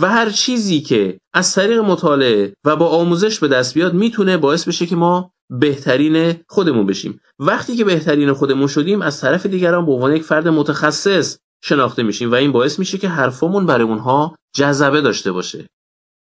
و 0.00 0.10
هر 0.10 0.30
چیزی 0.30 0.80
که 0.80 1.18
از 1.34 1.54
طریق 1.54 1.78
مطالعه 1.78 2.54
و 2.64 2.76
با 2.76 2.88
آموزش 2.88 3.38
به 3.38 3.48
دست 3.48 3.74
بیاد 3.74 3.94
می‌تونه 3.94 4.36
باعث 4.36 4.68
بشه 4.68 4.86
که 4.86 4.96
ما 4.96 5.30
بهترین 5.50 6.40
خودمون 6.48 6.86
بشیم. 6.86 7.20
وقتی 7.38 7.76
که 7.76 7.84
بهترین 7.84 8.32
خودمون 8.32 8.66
شدیم 8.66 9.02
از 9.02 9.20
طرف 9.20 9.46
دیگران 9.46 9.86
به 9.86 9.92
عنوان 9.92 10.16
یک 10.16 10.22
فرد 10.22 10.48
متخصص 10.48 11.38
شناخته 11.64 12.02
میشیم 12.02 12.32
و 12.32 12.34
این 12.34 12.52
باعث 12.52 12.78
میشه 12.78 12.98
که 12.98 13.08
حرفمون 13.08 13.66
برای 13.66 13.84
اونها 13.84 14.36
جذبه 14.54 15.00
داشته 15.00 15.32
باشه. 15.32 15.66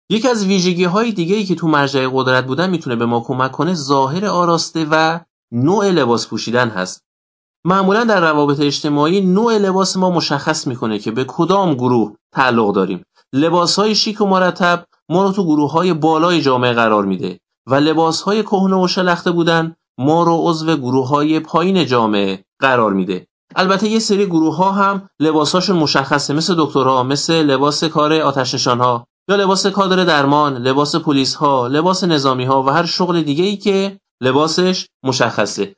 یکی 0.09 0.27
از 0.27 0.45
ویژگی 0.45 0.83
های 0.83 1.11
دیگه 1.11 1.35
ای 1.35 1.45
که 1.45 1.55
تو 1.55 1.67
مرجع 1.67 2.07
قدرت 2.13 2.45
بودن 2.45 2.69
می‌تونه 2.69 2.95
به 2.95 3.05
ما 3.05 3.19
کمک 3.19 3.51
کنه 3.51 3.73
ظاهر 3.73 4.25
آراسته 4.25 4.87
و 4.91 5.19
نوع 5.51 5.91
لباس 5.91 6.27
پوشیدن 6.27 6.69
هست. 6.69 7.01
معمولا 7.65 8.03
در 8.03 8.21
روابط 8.21 8.59
اجتماعی 8.59 9.21
نوع 9.21 9.57
لباس 9.57 9.97
ما 9.97 10.09
مشخص 10.09 10.67
می‌کنه 10.67 10.99
که 10.99 11.11
به 11.11 11.25
کدام 11.27 11.73
گروه 11.73 12.15
تعلق 12.33 12.75
داریم. 12.75 13.03
لباس 13.33 13.79
های 13.79 13.95
شیک 13.95 14.21
و 14.21 14.25
مرتب 14.25 14.85
ما 15.09 15.23
رو 15.23 15.31
تو 15.31 15.43
گروه 15.43 15.71
های 15.71 15.93
بالای 15.93 16.41
جامعه 16.41 16.73
قرار 16.73 17.05
میده 17.05 17.39
و 17.67 17.75
لباس 17.75 18.21
های 18.21 18.43
کهنه 18.43 18.75
و 18.75 18.87
شلخته 18.87 19.31
بودن 19.31 19.75
ما 19.99 20.23
رو 20.23 20.37
عضو 20.43 20.77
گروه 20.77 21.07
های 21.07 21.39
پایین 21.39 21.85
جامعه 21.85 22.45
قرار 22.59 22.93
میده. 22.93 23.27
البته 23.55 23.87
یه 23.87 23.99
سری 23.99 24.25
گروه 24.25 24.55
ها 24.55 24.71
هم 24.71 25.09
لباساشون 25.19 25.77
مشخصه 25.77 26.33
مثل 26.33 26.55
دکترها 26.57 27.03
مثل 27.03 27.33
لباس 27.33 27.83
کار 27.83 28.13
آتش 28.13 28.67
ها 28.67 29.07
یا 29.29 29.35
لباس 29.35 29.67
کادر 29.67 30.03
درمان 30.03 30.57
لباس 30.57 30.95
پلیس 30.95 31.35
ها 31.35 31.67
لباس 31.67 32.03
نظامی 32.03 32.45
ها 32.45 32.63
و 32.63 32.69
هر 32.69 32.85
شغل 32.85 33.21
دیگه 33.21 33.43
ای 33.43 33.57
که 33.57 33.99
لباسش 34.21 34.87
مشخصه. 35.03 35.75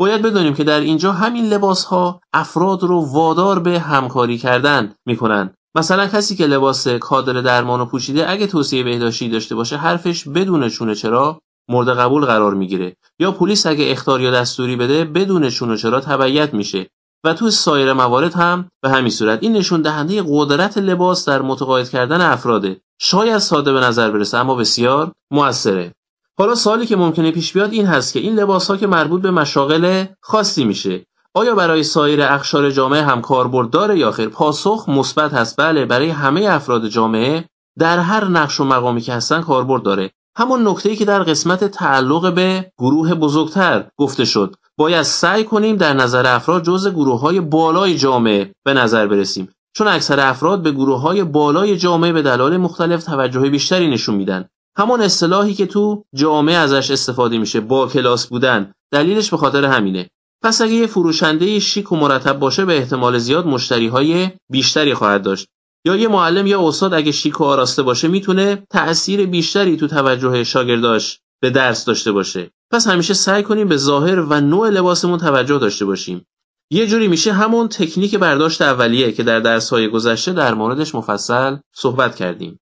باید 0.00 0.22
بدونیم 0.22 0.54
که 0.54 0.64
در 0.64 0.80
اینجا 0.80 1.12
همین 1.12 1.46
لباس 1.46 1.84
ها 1.84 2.20
افراد 2.32 2.82
رو 2.82 3.00
وادار 3.12 3.58
به 3.58 3.80
همکاری 3.80 4.38
کردن 4.38 4.94
می‌کنن. 5.06 5.54
مثلا 5.74 6.06
کسی 6.06 6.36
که 6.36 6.46
لباس 6.46 6.88
کادر 6.88 7.32
درمان 7.32 7.80
و 7.80 7.84
پوشیده 7.84 8.30
اگه 8.30 8.46
توصیه 8.46 8.82
بهداشتی 8.82 9.28
داشته 9.28 9.54
باشه 9.54 9.76
حرفش 9.76 10.28
بدون 10.28 10.68
چونه 10.68 10.94
چرا 10.94 11.40
مورد 11.68 11.88
قبول 11.88 12.24
قرار 12.24 12.54
می‌گیره. 12.54 12.96
یا 13.18 13.32
پلیس 13.32 13.66
اگه 13.66 13.90
اختار 13.90 14.20
یا 14.20 14.30
دستوری 14.30 14.76
بده 14.76 15.04
بدون 15.04 15.50
چونه 15.50 15.76
چرا 15.76 16.00
تبعیت 16.00 16.54
میشه. 16.54 16.86
و 17.24 17.34
تو 17.34 17.50
سایر 17.50 17.92
موارد 17.92 18.34
هم 18.34 18.68
به 18.82 18.90
همین 18.90 19.10
صورت. 19.10 19.38
این 19.42 19.52
نشون 19.52 19.82
دهنده 19.82 20.22
قدرت 20.28 20.78
لباس 20.78 21.28
در 21.28 21.42
متقاعد 21.42 21.88
کردن 21.88 22.20
افراده. 22.20 22.80
شاید 23.00 23.38
ساده 23.38 23.72
به 23.72 23.80
نظر 23.80 24.10
برسه 24.10 24.38
اما 24.38 24.54
بسیار 24.54 25.12
موثره. 25.30 25.94
حالا 26.38 26.54
سوالی 26.54 26.86
که 26.86 26.96
ممکنه 26.96 27.30
پیش 27.30 27.52
بیاد 27.52 27.72
این 27.72 27.86
هست 27.86 28.12
که 28.12 28.20
این 28.20 28.34
لباس 28.34 28.70
ها 28.70 28.76
که 28.76 28.86
مربوط 28.86 29.22
به 29.22 29.30
مشاغل 29.30 30.04
خاصی 30.22 30.64
میشه. 30.64 31.04
آیا 31.34 31.54
برای 31.54 31.82
سایر 31.82 32.22
اخشار 32.22 32.70
جامعه 32.70 33.02
هم 33.02 33.20
کاربرد 33.20 33.70
داره 33.70 33.98
یا 33.98 34.10
خیر؟ 34.10 34.28
پاسخ 34.28 34.88
مثبت 34.88 35.32
هست 35.32 35.56
بله 35.58 35.86
برای 35.86 36.08
همه 36.08 36.46
افراد 36.48 36.88
جامعه 36.88 37.44
در 37.78 37.98
هر 37.98 38.24
نقش 38.24 38.60
و 38.60 38.64
مقامی 38.64 39.00
که 39.00 39.12
هستن 39.12 39.40
کاربرد 39.40 39.82
داره. 39.82 40.10
همون 40.36 40.68
نکته‌ای 40.68 40.96
که 40.96 41.04
در 41.04 41.22
قسمت 41.22 41.64
تعلق 41.64 42.34
به 42.34 42.72
گروه 42.78 43.14
بزرگتر 43.14 43.84
گفته 43.96 44.24
شد. 44.24 44.54
باید 44.78 45.02
سعی 45.02 45.44
کنیم 45.44 45.76
در 45.76 45.92
نظر 45.92 46.26
افراد 46.26 46.64
جزء 46.64 46.90
گروه 46.90 47.20
های 47.20 47.40
بالای 47.40 47.96
جامعه 47.96 48.52
به 48.64 48.74
نظر 48.74 49.06
برسیم. 49.06 49.48
چون 49.76 49.88
اکثر 49.88 50.20
افراد 50.20 50.62
به 50.62 50.72
گروه 50.72 51.00
های 51.00 51.24
بالای 51.24 51.76
جامعه 51.76 52.12
به 52.12 52.22
دلایل 52.22 52.56
مختلف 52.56 53.04
توجه 53.04 53.40
بیشتری 53.40 53.90
نشون 53.90 54.14
میدن. 54.14 54.48
همان 54.78 55.00
اصطلاحی 55.00 55.54
که 55.54 55.66
تو 55.66 56.04
جامعه 56.14 56.56
ازش 56.56 56.90
استفاده 56.90 57.38
میشه 57.38 57.60
با 57.60 57.86
کلاس 57.86 58.26
بودن. 58.26 58.72
دلیلش 58.92 59.30
به 59.30 59.36
خاطر 59.36 59.64
همینه. 59.64 60.08
پس 60.42 60.60
اگه 60.60 60.72
یه 60.72 60.86
فروشنده 60.86 61.58
شیک 61.58 61.92
و 61.92 61.96
مرتب 61.96 62.38
باشه 62.38 62.64
به 62.64 62.76
احتمال 62.76 63.18
زیاد 63.18 63.46
مشتری 63.46 63.86
های 63.86 64.30
بیشتری 64.50 64.94
خواهد 64.94 65.22
داشت. 65.22 65.46
یا 65.84 65.96
یه 65.96 66.08
معلم 66.08 66.46
یا 66.46 66.68
استاد 66.68 66.94
اگه 66.94 67.12
شیک 67.12 67.40
و 67.40 67.44
آراسته 67.44 67.82
باشه 67.82 68.08
می‌تونه 68.08 68.66
تأثیر 68.70 69.26
بیشتری 69.26 69.76
تو 69.76 69.86
توجه 69.86 70.44
شاگرداش 70.44 71.20
به 71.40 71.50
درس 71.50 71.84
داشته 71.84 72.12
باشه. 72.12 72.50
پس 72.70 72.88
همیشه 72.88 73.14
سعی 73.14 73.42
کنیم 73.42 73.68
به 73.68 73.76
ظاهر 73.76 74.20
و 74.20 74.40
نوع 74.40 74.70
لباسمون 74.70 75.18
توجه 75.18 75.58
داشته 75.58 75.84
باشیم. 75.84 76.26
یه 76.70 76.86
جوری 76.86 77.08
میشه 77.08 77.32
همون 77.32 77.68
تکنیک 77.68 78.16
برداشت 78.16 78.62
اولیه 78.62 79.12
که 79.12 79.22
در 79.22 79.40
درسهای 79.40 79.88
گذشته 79.88 80.32
در 80.32 80.54
موردش 80.54 80.94
مفصل 80.94 81.56
صحبت 81.74 82.16
کردیم. 82.16 82.60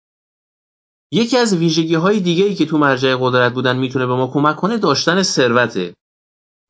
یکی 1.12 1.38
از 1.38 1.56
ویژگی 1.56 1.96
های 1.96 2.20
دیگه 2.20 2.54
که 2.54 2.66
تو 2.66 2.78
مرجع 2.78 3.16
قدرت 3.20 3.54
بودن 3.54 3.78
می‌تونه 3.78 4.06
به 4.06 4.14
ما 4.14 4.28
کمک 4.28 4.56
کنه 4.56 4.78
داشتن 4.78 5.24
ثروته. 5.24 5.96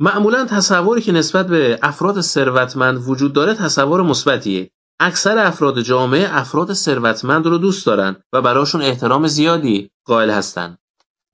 معمولا 0.04 0.46
تصوری 0.46 1.02
که 1.02 1.12
نسبت 1.12 1.48
به 1.48 1.80
افراد 1.82 2.22
ثروتمند 2.22 3.08
وجود 3.08 3.34
داره 3.34 3.54
تصور 3.54 4.02
مثبتیه. 4.02 4.72
اکثر 5.00 5.38
افراد 5.38 5.82
جامعه 5.82 6.38
افراد 6.38 6.74
ثروتمند 6.74 7.46
رو 7.46 7.58
دوست 7.58 7.86
دارن 7.86 8.16
و 8.34 8.42
براشون 8.42 8.82
احترام 8.82 9.28
زیادی 9.28 9.92
قائل 10.06 10.30
هستن. 10.30 10.78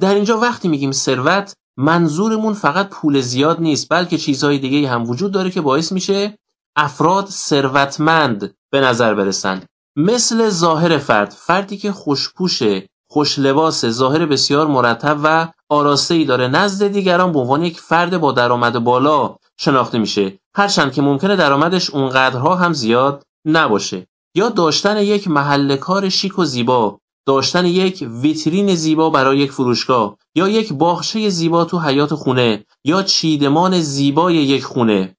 در 0.01 0.15
اینجا 0.15 0.39
وقتی 0.39 0.67
میگیم 0.67 0.91
ثروت 0.91 1.53
منظورمون 1.77 2.53
فقط 2.53 2.89
پول 2.89 3.21
زیاد 3.21 3.61
نیست 3.61 3.89
بلکه 3.89 4.17
چیزهای 4.17 4.59
دیگه 4.59 4.89
هم 4.89 5.09
وجود 5.09 5.31
داره 5.31 5.49
که 5.49 5.61
باعث 5.61 5.91
میشه 5.91 6.37
افراد 6.75 7.25
ثروتمند 7.25 8.53
به 8.71 8.81
نظر 8.81 9.13
برسن. 9.13 9.61
مثل 9.95 10.49
ظاهر 10.49 10.97
فرد 10.97 11.31
فردی 11.31 11.77
که 11.77 11.91
خوشپوشه 11.91 12.87
خوش 13.07 13.39
لباس 13.39 13.85
ظاهر 13.85 14.25
بسیار 14.25 14.67
مرتب 14.67 15.19
و 15.23 15.47
آراسته 15.69 16.13
ای 16.13 16.25
داره. 16.25 16.47
نزد 16.47 16.87
دیگران 16.87 17.31
به 17.31 17.39
عنوان 17.39 17.63
یک 17.63 17.79
فرد 17.79 18.17
با 18.17 18.31
درآمد 18.31 18.79
بالا 18.79 19.35
شناخته 19.57 19.97
میشه. 19.97 20.39
هرچند 20.55 20.93
که 20.93 21.01
ممکنه 21.01 21.35
درآمدش 21.35 21.89
اونقدرها 21.89 22.55
هم 22.55 22.73
زیاد 22.73 23.23
نباشه. 23.45 24.07
یا 24.35 24.49
داشتن 24.49 24.97
یک 24.97 25.27
محل 25.27 25.75
کار 25.75 26.09
شیک 26.09 26.39
و 26.39 26.45
زیبا 26.45 26.99
داشتن 27.25 27.65
یک 27.65 28.07
ویترین 28.21 28.75
زیبا 28.75 29.09
برای 29.09 29.37
یک 29.37 29.51
فروشگاه 29.51 30.17
یا 30.35 30.47
یک 30.47 30.73
باغچه 30.73 31.29
زیبا 31.29 31.65
تو 31.65 31.79
حیات 31.79 32.13
خونه 32.13 32.65
یا 32.83 33.03
چیدمان 33.03 33.81
زیبای 33.81 34.35
یک 34.35 34.63
خونه. 34.63 35.15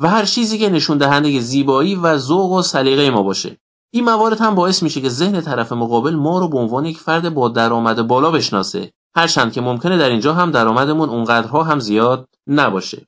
و 0.00 0.08
هر 0.08 0.24
چیزی 0.24 0.58
که 0.58 0.70
نشون 0.70 0.98
دهنده 0.98 1.40
زیبایی 1.40 1.94
و 1.94 2.18
ذوق 2.18 2.52
و 2.52 2.62
سلیقه 2.62 3.10
ما 3.10 3.22
باشه. 3.22 3.58
این 3.92 4.04
موارد 4.04 4.40
هم 4.40 4.54
باعث 4.54 4.82
میشه 4.82 5.00
که 5.00 5.08
ذهن 5.08 5.40
طرف 5.40 5.72
مقابل 5.72 6.14
ما 6.14 6.38
رو 6.38 6.48
به 6.48 6.58
عنوان 6.58 6.84
یک 6.84 6.98
فرد 6.98 7.34
با 7.34 7.48
درآمد 7.48 8.06
بالا 8.06 8.30
بشناسه. 8.30 8.92
هرچند 9.16 9.52
که 9.52 9.60
ممکنه 9.60 9.98
در 9.98 10.08
اینجا 10.08 10.34
هم 10.34 10.50
درآمدمون 10.50 11.08
اونقدرها 11.08 11.62
هم 11.62 11.78
زیاد 11.78 12.28
نباشه. 12.46 13.06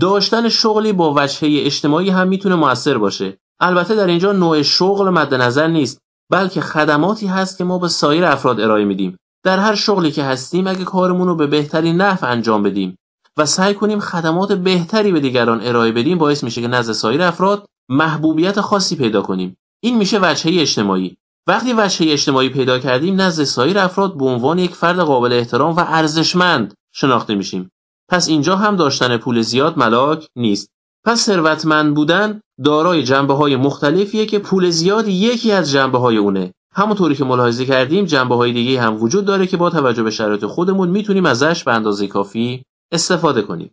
داشتن 0.00 0.48
شغلی 0.48 0.92
با 0.92 1.14
وجهه 1.16 1.66
اجتماعی 1.66 2.10
هم 2.10 2.28
می‌تونه 2.28 2.54
موثر 2.54 2.98
باشه. 2.98 3.38
البته 3.60 3.94
در 3.94 4.06
اینجا 4.06 4.32
نوع 4.32 4.62
شغل 4.62 5.10
مد 5.10 5.34
نظر 5.34 5.66
نیست 5.66 6.00
بلکه 6.30 6.60
خدماتی 6.60 7.26
هست 7.26 7.58
که 7.58 7.64
ما 7.64 7.78
به 7.78 7.88
سایر 7.88 8.24
افراد 8.24 8.60
ارائه 8.60 8.84
میدیم. 8.84 9.16
در 9.44 9.58
هر 9.58 9.74
شغلی 9.74 10.10
که 10.10 10.24
هستیم 10.24 10.66
اگه 10.66 10.84
کارمون 10.84 11.28
رو 11.28 11.36
به 11.36 11.46
بهترین 11.46 11.96
نحو 11.96 12.26
انجام 12.26 12.62
بدیم 12.62 12.98
و 13.36 13.46
سعی 13.46 13.74
کنیم 13.74 14.00
خدمات 14.00 14.52
بهتری 14.52 15.12
به 15.12 15.20
دیگران 15.20 15.60
ارائه 15.60 15.92
بدیم 15.92 16.18
باعث 16.18 16.44
میشه 16.44 16.60
که 16.60 16.68
نزد 16.68 16.92
سایر 16.92 17.22
افراد 17.22 17.66
محبوبیت 17.88 18.60
خاصی 18.60 18.96
پیدا 18.96 19.22
کنیم. 19.22 19.56
این 19.80 19.98
میشه 19.98 20.18
وجهه 20.22 20.60
اجتماعی. 20.60 21.16
وقتی 21.48 21.72
وجهه 21.72 22.12
اجتماعی 22.12 22.48
پیدا 22.48 22.78
کردیم 22.78 23.20
نزد 23.20 23.44
سایر 23.44 23.78
افراد 23.78 24.16
به 24.16 24.24
عنوان 24.24 24.58
یک 24.58 24.74
فرد 24.74 24.98
قابل 24.98 25.32
احترام 25.32 25.76
و 25.76 25.84
ارزشمند 25.86 26.74
شناخته 26.94 27.34
میشیم. 27.34 27.70
پس 28.08 28.28
اینجا 28.28 28.56
هم 28.56 28.76
داشتن 28.76 29.16
پول 29.16 29.42
زیاد 29.42 29.78
ملاک 29.78 30.26
نیست. 30.36 30.68
پس 31.04 31.20
ثروتمند 31.20 31.94
بودن 31.94 32.40
دارای 32.64 33.02
جنبه 33.02 33.34
های 33.34 33.56
مختلفیه 33.56 34.26
که 34.26 34.38
پول 34.38 34.70
زیاد 34.70 35.08
یکی 35.08 35.52
از 35.52 35.70
جنبه 35.70 35.98
های 35.98 36.16
اونه. 36.16 36.52
همونطوری 36.72 37.14
که 37.14 37.24
ملاحظه 37.24 37.66
کردیم 37.66 38.04
جنبه 38.04 38.34
های 38.34 38.52
دیگه 38.52 38.80
هم 38.80 39.02
وجود 39.02 39.24
داره 39.24 39.46
که 39.46 39.56
با 39.56 39.70
توجه 39.70 40.02
به 40.02 40.10
شرایط 40.10 40.44
خودمون 40.44 40.88
می‌تونیم 40.88 41.26
ازش 41.26 41.64
به 41.64 41.72
اندازه 41.72 42.06
کافی 42.06 42.62
استفاده 42.92 43.42
کنیم. 43.42 43.70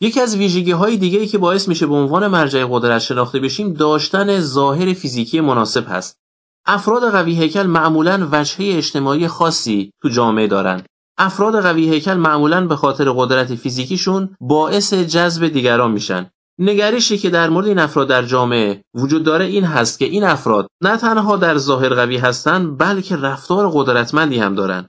یکی 0.00 0.20
از 0.20 0.36
ویژگی 0.36 0.70
های 0.70 0.96
دیگه 0.96 1.18
ای 1.18 1.26
که 1.26 1.38
باعث 1.38 1.68
میشه 1.68 1.86
به 1.86 1.94
عنوان 1.94 2.26
مرجع 2.26 2.66
قدرت 2.70 3.00
شناخته 3.00 3.40
بشیم 3.40 3.72
داشتن 3.72 4.40
ظاهر 4.40 4.92
فیزیکی 4.92 5.40
مناسب 5.40 5.84
هست. 5.88 6.16
افراد 6.66 7.10
قوی 7.12 7.34
هیکل 7.34 7.66
معمولا 7.66 8.28
وجهه 8.32 8.76
اجتماعی 8.76 9.28
خاصی 9.28 9.92
تو 10.02 10.08
جامعه 10.08 10.46
دارن 10.46 10.82
افراد 11.18 11.62
قوی 11.62 11.90
هیکل 11.90 12.14
معمولا 12.14 12.66
به 12.66 12.76
خاطر 12.76 13.12
قدرت 13.16 13.54
فیزیکیشون 13.54 14.36
باعث 14.40 14.94
جذب 14.94 15.48
دیگران 15.48 15.90
میشن. 15.90 16.30
نگرشی 16.58 17.18
که 17.18 17.30
در 17.30 17.48
مورد 17.48 17.66
این 17.66 17.78
افراد 17.78 18.08
در 18.08 18.22
جامعه 18.22 18.84
وجود 18.94 19.24
داره 19.24 19.44
این 19.44 19.64
هست 19.64 19.98
که 19.98 20.04
این 20.04 20.24
افراد 20.24 20.66
نه 20.82 20.96
تنها 20.96 21.36
در 21.36 21.58
ظاهر 21.58 21.94
قوی 21.94 22.16
هستند 22.16 22.78
بلکه 22.78 23.16
رفتار 23.16 23.70
قدرتمندی 23.74 24.38
هم 24.38 24.54
دارن. 24.54 24.88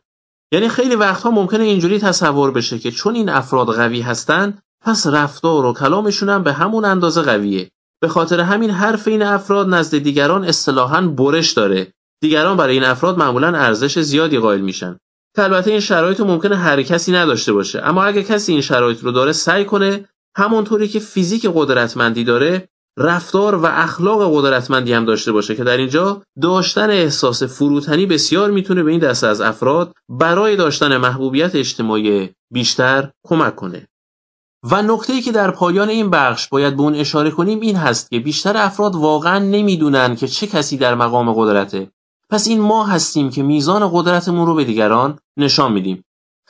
یعنی 0.52 0.70
خیلی 0.70 0.96
وقتها 0.96 1.32
ممکنه 1.32 1.64
اینجوری 1.64 2.00
تصور 2.00 2.52
بشه 2.52 2.80
که 2.80 2.92
چون 2.92 3.16
این 3.16 3.30
افراد 3.30 3.76
قوی 3.76 4.02
هستند 4.02 4.62
پس 4.82 5.08
رفتار 5.08 5.66
و 5.66 5.74
کلامشون 5.74 6.30
هم 6.30 6.44
به 6.44 6.54
همون 6.54 6.86
اندازه 6.86 7.22
قویه. 7.22 7.72
به 8.02 8.08
خاطر 8.08 8.40
همین 8.40 8.70
حرف 8.70 9.08
این 9.08 9.22
افراد 9.22 9.70
نزد 9.70 9.98
دیگران 9.98 10.46
اصطلاحا 10.46 11.02
برش 11.02 11.52
داره. 11.52 11.94
دیگران 12.22 12.58
برای 12.58 12.74
این 12.74 12.84
افراد 12.84 13.18
معمولا 13.18 13.48
ارزش 13.48 14.00
زیادی 14.00 14.40
قائل 14.40 14.62
میشن. 14.62 14.98
البته 15.38 15.72
این 15.72 15.80
شرایط 15.80 16.20
رو 16.20 16.26
ممکنه 16.26 16.56
هر 16.56 16.82
کسی 16.82 17.12
نداشته 17.12 17.54
باشه. 17.54 17.82
اما 17.84 18.04
اگه 18.04 18.24
کسی 18.24 18.52
این 18.52 18.62
شرایط 18.62 19.00
رو 19.00 19.12
داره 19.12 19.32
سعی 19.32 19.66
کنه 19.66 20.06
همونطوری 20.38 20.88
که 20.88 21.00
فیزیک 21.00 21.50
قدرتمندی 21.54 22.24
داره 22.24 22.68
رفتار 22.98 23.56
و 23.56 23.66
اخلاق 23.66 24.32
قدرتمندی 24.36 24.94
هم 24.94 25.06
داشته 25.06 25.32
باشه 25.32 25.56
که 25.56 25.64
در 25.64 25.78
اینجا 25.78 26.22
داشتن 26.42 26.90
احساس 26.90 27.44
فروتنی 27.44 28.06
بسیار 28.06 28.52
می‌تونه 28.52 28.84
به 28.84 28.92
این 28.92 29.00
دسته 29.00 29.28
از 29.28 29.42
افراد 29.42 29.94
برای 30.10 30.56
داشتن 30.56 30.98
محبوبیت 30.98 31.56
اجتماعی 31.56 32.30
بیشتر 32.54 33.10
کمک 33.26 33.56
کنه. 33.56 33.88
و 34.64 34.82
نکته 34.82 35.22
که 35.22 35.32
در 35.32 35.52
پایان 35.52 35.90
این 35.90 36.10
بخش 36.10 36.48
باید 36.48 36.76
به 36.76 36.82
اون 36.82 36.96
اشاره 36.96 37.32
کنیم 37.32 37.60
این 37.60 37.76
هست 37.76 38.10
که 38.10 38.20
بیشتر 38.20 38.58
افراد 38.58 38.96
واقعا 38.96 39.40
نمی‌دونن 39.40 40.16
که 40.16 40.28
چه 40.28 40.48
کسی 40.48 40.78
در 40.78 40.96
مقام 40.96 41.34
قدرته. 41.34 41.92
پس 42.30 42.48
این 42.48 42.62
ما 42.62 42.86
هستیم 42.86 43.30
که 43.30 43.44
میزان 43.44 43.90
قدرتمون 43.94 44.48
رو 44.48 44.56
به 44.56 44.64
دیگران 44.64 45.20
نشان 45.38 45.72
میدیم. 45.72 46.04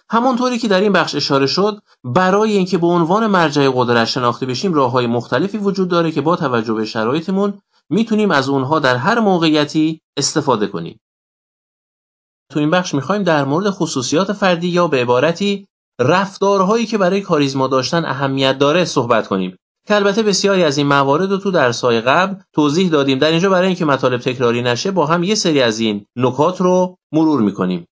همانطوری 0.09 0.59
که 0.59 0.67
در 0.67 0.81
این 0.81 0.93
بخش 0.93 1.15
اشاره 1.15 1.47
شد 1.47 1.81
برای 2.03 2.51
اینکه 2.51 2.77
به 2.77 2.87
عنوان 2.87 3.27
مرجع 3.27 3.69
قدرت 3.75 4.07
شناخته 4.07 4.45
بشیم 4.45 4.73
راه 4.73 4.91
های 4.91 5.07
مختلفی 5.07 5.57
وجود 5.57 5.89
داره 5.89 6.11
که 6.11 6.21
با 6.21 6.35
توجه 6.35 6.73
به 6.73 6.85
شرایطمون 6.85 7.61
می‌تونیم 7.89 8.31
از 8.31 8.49
اونها 8.49 8.79
در 8.79 8.95
هر 8.95 9.19
موقعیتی 9.19 10.01
استفاده 10.17 10.67
کنیم. 10.67 10.99
تو 12.49 12.59
این 12.59 12.69
بخش 12.69 12.93
می‌خوایم 12.93 13.23
در 13.23 13.45
مورد 13.45 13.69
خصوصیات 13.69 14.33
فردی 14.33 14.67
یا 14.67 14.87
به 14.87 15.01
عبارتی 15.01 15.67
رفتارهایی 15.99 16.85
که 16.85 16.97
برای 16.97 17.21
کاریزما 17.21 17.67
داشتن 17.67 18.05
اهمیت 18.05 18.57
داره 18.57 18.85
صحبت 18.85 19.27
کنیم. 19.27 19.57
که 19.87 19.95
البته 19.95 20.23
بسیاری 20.23 20.63
از 20.63 20.77
این 20.77 20.87
موارد 20.87 21.31
رو 21.31 21.37
تو 21.37 21.51
درس‌های 21.51 22.01
قبل 22.01 22.35
توضیح 22.53 22.89
دادیم. 22.89 23.19
در 23.19 23.31
اینجا 23.31 23.49
برای 23.49 23.67
اینکه 23.67 23.85
مطالب 23.85 24.19
تکراری 24.19 24.61
نشه 24.61 24.91
با 24.91 25.05
هم 25.05 25.23
یه 25.23 25.35
سری 25.35 25.61
از 25.61 25.79
این 25.79 26.05
نکات 26.15 26.61
رو 26.61 26.97
مرور 27.11 27.41
می‌کنیم. 27.41 27.85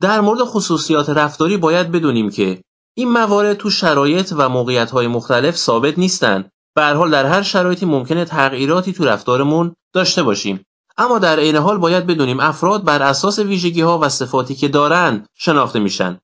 در 0.00 0.20
مورد 0.20 0.40
خصوصیات 0.40 1.10
رفتاری 1.10 1.56
باید 1.56 1.92
بدونیم 1.92 2.30
که 2.30 2.62
این 2.96 3.10
موارد 3.10 3.56
تو 3.56 3.70
شرایط 3.70 4.32
و 4.36 4.48
موقعیت‌های 4.48 5.06
مختلف 5.06 5.56
ثابت 5.56 5.98
نیستن. 5.98 6.50
به 6.74 6.82
هر 6.82 6.94
حال 6.94 7.10
در 7.10 7.26
هر 7.26 7.42
شرایطی 7.42 7.86
ممکنه 7.86 8.24
تغییراتی 8.24 8.92
تو 8.92 9.04
رفتارمون 9.04 9.74
داشته 9.94 10.22
باشیم. 10.22 10.64
اما 10.96 11.18
در 11.18 11.38
عین 11.38 11.56
حال 11.56 11.78
باید 11.78 12.06
بدونیم 12.06 12.40
افراد 12.40 12.84
بر 12.84 13.02
اساس 13.02 13.38
ویژگی 13.38 13.80
ها 13.80 13.98
و 13.98 14.08
صفاتی 14.08 14.54
که 14.54 14.68
دارن 14.68 15.26
شناخته 15.34 15.78
میشن. 15.78 16.18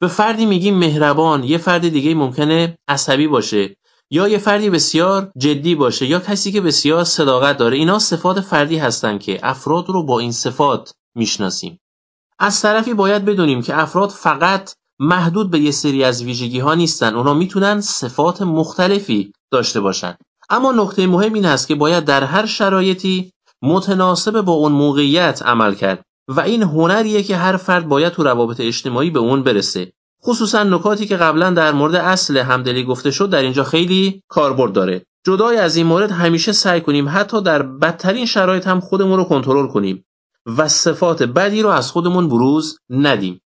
به 0.00 0.08
فردی 0.08 0.46
میگیم 0.46 0.78
مهربان 0.78 1.44
یه 1.44 1.58
فرد 1.58 1.88
دیگه 1.88 2.14
ممکنه 2.14 2.78
عصبی 2.88 3.26
باشه 3.28 3.76
یا 4.10 4.28
یه 4.28 4.38
فردی 4.38 4.70
بسیار 4.70 5.32
جدی 5.38 5.74
باشه 5.74 6.06
یا 6.06 6.20
کسی 6.20 6.52
که 6.52 6.60
بسیار 6.60 7.04
صداقت 7.04 7.56
داره. 7.56 7.76
اینا 7.76 7.98
صفات 7.98 8.40
فردی 8.40 8.76
هستن 8.78 9.18
که 9.18 9.40
افراد 9.42 9.88
رو 9.88 10.02
با 10.02 10.18
این 10.18 10.32
صفات 10.32 10.94
می‌شناسیم. 11.16 11.80
از 12.38 12.62
طرفی 12.62 12.94
باید 12.94 13.24
بدونیم 13.24 13.62
که 13.62 13.80
افراد 13.80 14.10
فقط 14.10 14.74
محدود 14.98 15.50
به 15.50 15.60
یه 15.60 15.70
سری 15.70 16.04
از 16.04 16.22
ویژگی 16.22 16.58
ها 16.58 16.74
نیستن. 16.74 17.14
اونا 17.14 17.34
می‌تونن 17.34 17.80
صفات 17.80 18.42
مختلفی 18.42 19.32
داشته 19.52 19.80
باشن. 19.80 20.16
اما 20.50 20.72
نکته 20.72 21.06
مهم 21.06 21.34
این 21.34 21.44
هست 21.44 21.68
که 21.68 21.74
باید 21.74 22.04
در 22.04 22.24
هر 22.24 22.46
شرایطی 22.46 23.30
متناسب 23.62 24.40
با 24.40 24.52
اون 24.52 24.72
موقعیت 24.72 25.42
عمل 25.42 25.74
کرد. 25.74 26.04
و 26.28 26.40
این 26.40 26.62
هنریه 26.62 27.22
که 27.22 27.36
هر 27.36 27.56
فرد 27.56 27.88
باید 27.88 28.12
تو 28.12 28.22
روابط 28.22 28.60
اجتماعی 28.60 29.10
به 29.10 29.18
اون 29.18 29.42
برسه. 29.42 29.92
خصوصا 30.24 30.62
نکاتی 30.62 31.06
که 31.06 31.16
قبلا 31.16 31.50
در 31.50 31.72
مورد 31.72 31.94
اصل 31.94 32.36
همدلی 32.36 32.84
گفته 32.84 33.10
شد 33.10 33.30
در 33.30 33.42
اینجا 33.42 33.64
خیلی 33.64 34.22
کاربرد 34.28 34.72
داره. 34.72 35.06
جدای 35.26 35.56
از 35.56 35.76
این 35.76 35.86
مورد 35.86 36.10
همیشه 36.10 36.52
سعی 36.52 36.80
کنیم 36.80 37.08
حتی 37.08 37.42
در 37.42 37.62
بدترین 37.62 38.26
شرایط 38.26 38.66
هم 38.66 38.80
خودمون 38.80 39.18
رو 39.18 39.24
کنترل 39.24 39.66
کنیم 39.66 40.04
و 40.46 40.68
صفات 40.68 41.22
بدی 41.22 41.62
رو 41.62 41.68
از 41.68 41.90
خودمون 41.90 42.28
بروز 42.28 42.78
ندیم. 42.90 43.40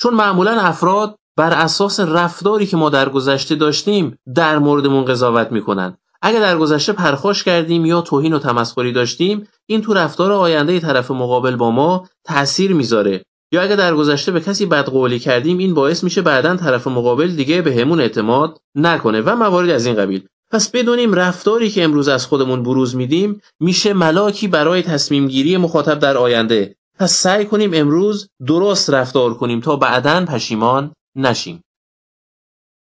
چون 0.00 0.14
معمولا 0.14 0.60
افراد 0.60 1.18
بر 1.36 1.52
اساس 1.52 2.00
رفتاری 2.00 2.66
که 2.66 2.76
ما 2.76 2.90
در 2.90 3.08
گذشته 3.08 3.54
داشتیم 3.54 4.18
در 4.34 4.58
موردمون 4.58 5.04
قضاوت 5.04 5.52
می‌کنن. 5.52 5.96
اگر 6.22 6.40
در 6.40 6.58
گذشته 6.58 6.92
پرخاش 6.92 7.44
کردیم 7.44 7.86
یا 7.86 8.00
توهین 8.00 8.32
و 8.32 8.38
تمسخری 8.38 8.92
داشتیم 8.92 9.48
این 9.66 9.82
تو 9.82 9.94
رفتار 9.94 10.32
آینده 10.32 10.80
طرف 10.80 11.10
مقابل 11.10 11.56
با 11.56 11.70
ما 11.70 12.08
تاثیر 12.24 12.74
می‌ذاره. 12.74 13.22
یا 13.52 13.62
اگر 13.62 13.76
در 13.76 13.94
گذشته 13.94 14.32
به 14.32 14.40
کسی 14.40 14.66
بدقولی 14.66 15.18
کردیم 15.18 15.58
این 15.58 15.74
باعث 15.74 16.04
میشه 16.04 16.22
بعدا 16.22 16.56
طرف 16.56 16.86
مقابل 16.86 17.28
دیگه 17.28 17.62
به 17.62 17.74
همون 17.74 18.00
اعتماد 18.00 18.58
نکنه 18.74 19.20
و 19.20 19.36
موارد 19.36 19.70
از 19.70 19.86
این 19.86 19.96
قبیل. 19.96 20.26
پس 20.50 20.70
بدونیم 20.70 21.14
رفتاری 21.14 21.70
که 21.70 21.84
امروز 21.84 22.08
از 22.08 22.26
خودمون 22.26 22.62
بروز 22.62 22.96
میدیم 22.96 23.40
میشه 23.60 23.92
ملاکی 23.92 24.48
برای 24.48 24.82
تصمیم 24.82 25.28
گیری 25.28 25.56
مخاطب 25.56 25.98
در 25.98 26.16
آینده. 26.16 26.76
پس 26.98 27.12
سعی 27.12 27.44
کنیم 27.44 27.70
امروز 27.74 28.28
درست 28.46 28.90
رفتار 28.90 29.34
کنیم 29.34 29.60
تا 29.60 29.76
بعدا 29.76 30.24
پشیمان 30.24 30.92
نشیم. 31.16 31.62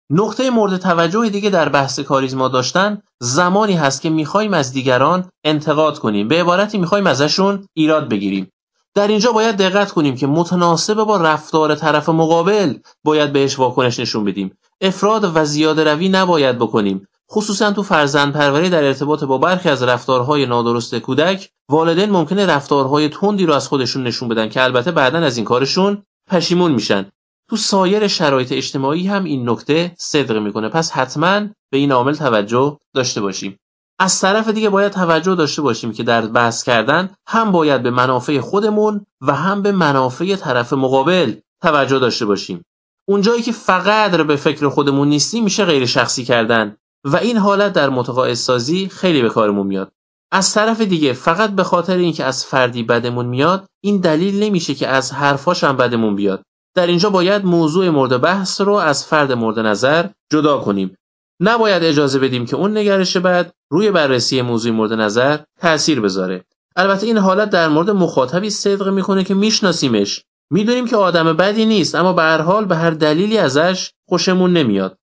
نقطه 0.09 0.49
مورد 0.49 0.77
توجه 0.77 1.29
دیگه 1.29 1.49
در 1.49 1.69
بحث 1.69 1.99
کاریزما 1.99 2.47
داشتن 2.47 3.01
زمانی 3.19 3.73
هست 3.73 4.01
که 4.01 4.09
می‌خوایم 4.09 4.53
از 4.53 4.73
دیگران 4.73 5.29
انتقاد 5.43 5.99
کنیم. 5.99 6.27
به 6.27 6.41
عبارتی 6.41 6.77
می‌خوایم 6.77 7.07
ازشون 7.07 7.67
ایراد 7.73 8.09
بگیریم. 8.09 8.51
در 8.95 9.07
اینجا 9.07 9.31
باید 9.31 9.55
دقت 9.55 9.91
کنیم 9.91 10.15
که 10.15 10.27
متناسب 10.27 10.93
با 10.93 11.17
رفتار 11.17 11.75
طرف 11.75 12.09
مقابل 12.09 12.73
باید 13.03 13.33
بهش 13.33 13.59
واکنش 13.59 13.99
نشون 13.99 14.23
بدیم. 14.23 14.57
افراد 14.81 15.31
و 15.35 15.45
زیاده 15.45 15.83
روی 15.83 16.09
نباید 16.09 16.57
بکنیم. 16.57 17.07
خصوصا 17.31 17.71
تو 17.71 17.83
فرزند 17.83 18.33
پروری 18.33 18.69
در 18.69 18.83
ارتباط 18.83 19.23
با 19.23 19.37
برخی 19.37 19.69
از 19.69 19.83
رفتارهای 19.83 20.45
نادرست 20.45 20.95
کودک 20.95 21.49
والدین 21.69 22.09
ممکنه 22.09 22.45
رفتارهای 22.45 23.09
تندی 23.09 23.45
رو 23.45 23.53
از 23.53 23.67
خودشون 23.67 24.03
نشون 24.03 24.29
بدن 24.29 24.49
که 24.49 24.63
البته 24.63 24.91
بعدا 24.91 25.19
از 25.19 25.37
این 25.37 25.45
کارشون 25.45 26.03
پشیمون 26.29 26.71
میشن. 26.71 27.11
تو 27.49 27.57
سایر 27.57 28.07
شرایط 28.07 28.51
اجتماعی 28.51 29.07
هم 29.07 29.23
این 29.23 29.49
نکته 29.49 29.95
صدق 29.97 30.37
می‌کنه. 30.37 30.69
پس 30.69 30.91
حتما 30.91 31.39
به 31.71 31.77
این 31.77 31.91
عامل 31.91 32.13
توجه 32.13 32.77
داشته 32.93 33.21
باشیم. 33.21 33.57
از 33.99 34.21
طرف 34.21 34.49
دیگه 34.49 34.69
باید 34.69 34.91
توجه 34.91 35.35
داشته 35.35 35.61
باشیم 35.61 35.93
که 35.93 36.03
در 36.03 36.21
بحث 36.21 36.63
کردن 36.63 37.09
هم 37.27 37.51
باید 37.51 37.83
به 37.83 37.91
منافع 37.91 38.39
خودمون 38.39 39.05
و 39.21 39.35
هم 39.35 39.61
به 39.61 39.71
منافع 39.71 40.35
طرف 40.35 40.73
مقابل 40.73 41.35
توجه 41.61 41.99
داشته 41.99 42.25
باشیم. 42.25 42.65
اونجایی 43.07 43.41
که 43.41 43.51
فقط 43.51 44.11
به 44.11 44.35
فکر 44.35 44.69
خودمون 44.69 45.07
نیستیم 45.07 45.43
میشه 45.43 45.65
غیر 45.65 45.85
شخصی 45.85 46.25
کردن. 46.25 46.77
و 47.05 47.15
این 47.17 47.37
حالت 47.37 47.73
در 47.73 47.89
متقاعد 47.89 48.33
سازی 48.33 48.89
خیلی 48.89 49.21
به 49.21 49.29
کارمون 49.29 49.67
میاد. 49.67 49.91
از 50.31 50.53
طرف 50.53 50.81
دیگه 50.81 51.13
فقط 51.13 51.49
به 51.49 51.63
خاطر 51.63 51.97
اینکه 51.97 52.23
از 52.23 52.45
فردی 52.45 52.83
بدمون 52.83 53.25
میاد 53.25 53.65
این 53.83 53.97
دلیل 53.97 54.43
نمیشه 54.43 54.75
که 54.75 54.87
از 54.87 55.11
حرفاش 55.11 55.63
هم 55.63 55.77
بدمون 55.77 56.15
بیاد. 56.15 56.43
در 56.75 56.87
اینجا 56.87 57.09
باید 57.09 57.45
موضوع 57.45 57.89
مورد 57.89 58.21
بحث 58.21 58.61
رو 58.61 58.73
از 58.73 59.05
فرد 59.05 59.31
مورد 59.31 59.59
نظر 59.59 60.05
جدا 60.31 60.57
کنیم. 60.57 60.97
نباید 61.39 61.83
اجازه 61.83 62.19
بدیم 62.19 62.45
که 62.45 62.55
اون 62.55 62.77
نگرش 62.77 63.17
بعد 63.17 63.53
روی 63.71 63.91
بررسی 63.91 64.41
موضوع 64.41 64.71
مورد 64.71 64.93
نظر 64.93 65.37
تاثیر 65.61 66.01
بذاره. 66.01 66.45
البته 66.75 67.07
این 67.07 67.17
حالت 67.17 67.49
در 67.49 67.67
مورد 67.67 67.89
مخاطبی 67.89 68.49
صدق 68.49 68.89
می‌کنه 68.89 69.23
که 69.23 69.33
میشناسیمش. 69.33 70.23
می‌دونیم 70.51 70.87
که 70.87 70.95
آدم 70.95 71.33
بدی 71.33 71.65
نیست 71.65 71.95
اما 71.95 72.13
به 72.13 72.21
هر 72.21 72.41
حال 72.41 72.65
به 72.65 72.75
هر 72.75 72.91
دلیلی 72.91 73.37
ازش 73.37 73.91
خوشمون 74.09 74.53
نمیاد. 74.53 74.97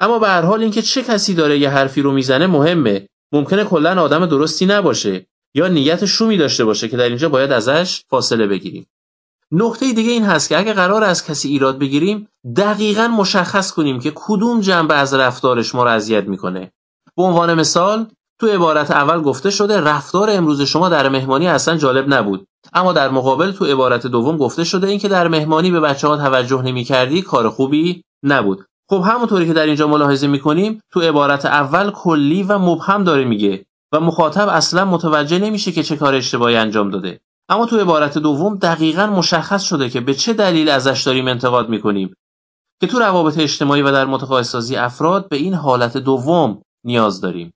اما 0.00 0.18
به 0.18 0.28
هر 0.28 0.42
حال 0.42 0.60
اینکه 0.60 0.82
چه 0.82 1.02
کسی 1.02 1.34
داره 1.34 1.58
یه 1.58 1.70
حرفی 1.70 2.02
رو 2.02 2.12
می‌زنه 2.12 2.46
مهمه. 2.46 3.08
ممکنه 3.32 3.64
کلا 3.64 4.02
آدم 4.02 4.26
درستی 4.26 4.66
نباشه 4.66 5.26
یا 5.54 5.68
نیت 5.68 6.04
شومی 6.04 6.36
داشته 6.36 6.64
باشه 6.64 6.88
که 6.88 6.96
در 6.96 7.08
اینجا 7.08 7.28
باید 7.28 7.52
ازش 7.52 8.02
فاصله 8.10 8.46
بگیریم. 8.46 8.86
نکته 9.56 9.92
دیگه 9.92 10.10
این 10.10 10.24
هست 10.24 10.48
که 10.48 10.58
اگه 10.58 10.72
قرار 10.72 11.04
از 11.04 11.24
کسی 11.24 11.48
ایراد 11.48 11.78
بگیریم 11.78 12.28
دقیقا 12.56 13.08
مشخص 13.08 13.72
کنیم 13.72 14.00
که 14.00 14.12
کدوم 14.14 14.60
جنبه 14.60 14.94
از 14.94 15.14
رفتارش 15.14 15.74
ما 15.74 15.84
رو 15.84 15.90
اذیت 15.90 16.24
می‌کنه. 16.24 16.72
به 17.16 17.22
عنوان 17.22 17.54
مثال 17.54 18.06
تو 18.40 18.46
عبارت 18.46 18.90
اول 18.90 19.22
گفته 19.22 19.50
شده 19.50 19.80
رفتار 19.80 20.30
امروز 20.30 20.62
شما 20.62 20.88
در 20.88 21.08
مهمانی 21.08 21.48
اصلا 21.48 21.76
جالب 21.76 22.14
نبود. 22.14 22.46
اما 22.72 22.92
در 22.92 23.10
مقابل 23.10 23.52
تو 23.52 23.64
عبارت 23.64 24.06
دوم 24.06 24.36
گفته 24.36 24.64
شده 24.64 24.86
اینکه 24.86 25.08
در 25.08 25.28
مهمانی 25.28 25.70
به 25.70 25.80
بچه 25.80 26.08
ها 26.08 26.16
توجه 26.16 26.62
نمی 26.62 26.84
کردی 26.84 27.22
کار 27.22 27.48
خوبی 27.48 28.02
نبود. 28.22 28.64
خب 28.90 29.02
همونطوری 29.06 29.46
که 29.46 29.52
در 29.52 29.66
اینجا 29.66 29.86
ملاحظه 29.86 30.26
می‌کنیم 30.26 30.80
تو 30.92 31.00
عبارت 31.00 31.46
اول 31.46 31.90
کلی 31.90 32.42
و 32.42 32.58
مبهم 32.58 33.04
داره 33.04 33.24
میگه 33.24 33.66
و 33.92 34.00
مخاطب 34.00 34.48
اصلا 34.48 34.84
متوجه 34.84 35.38
نمیشه 35.38 35.72
که 35.72 35.82
چه 35.82 35.96
کار 35.96 36.14
اشتباهی 36.14 36.56
انجام 36.56 36.90
داده. 36.90 37.20
اما 37.48 37.66
تو 37.66 37.76
عبارت 37.76 38.18
دوم 38.18 38.56
دقیقا 38.56 39.06
مشخص 39.06 39.62
شده 39.62 39.90
که 39.90 40.00
به 40.00 40.14
چه 40.14 40.32
دلیل 40.32 40.68
ازش 40.68 41.02
داریم 41.02 41.28
انتقاد 41.28 41.68
می‌کنیم 41.68 42.14
که 42.80 42.86
تو 42.86 42.98
روابط 42.98 43.38
اجتماعی 43.38 43.82
و 43.82 43.92
در 43.92 44.04
متقاعدسازی 44.04 44.76
افراد 44.76 45.28
به 45.28 45.36
این 45.36 45.54
حالت 45.54 45.96
دوم 45.96 46.62
نیاز 46.84 47.20
داریم. 47.20 47.52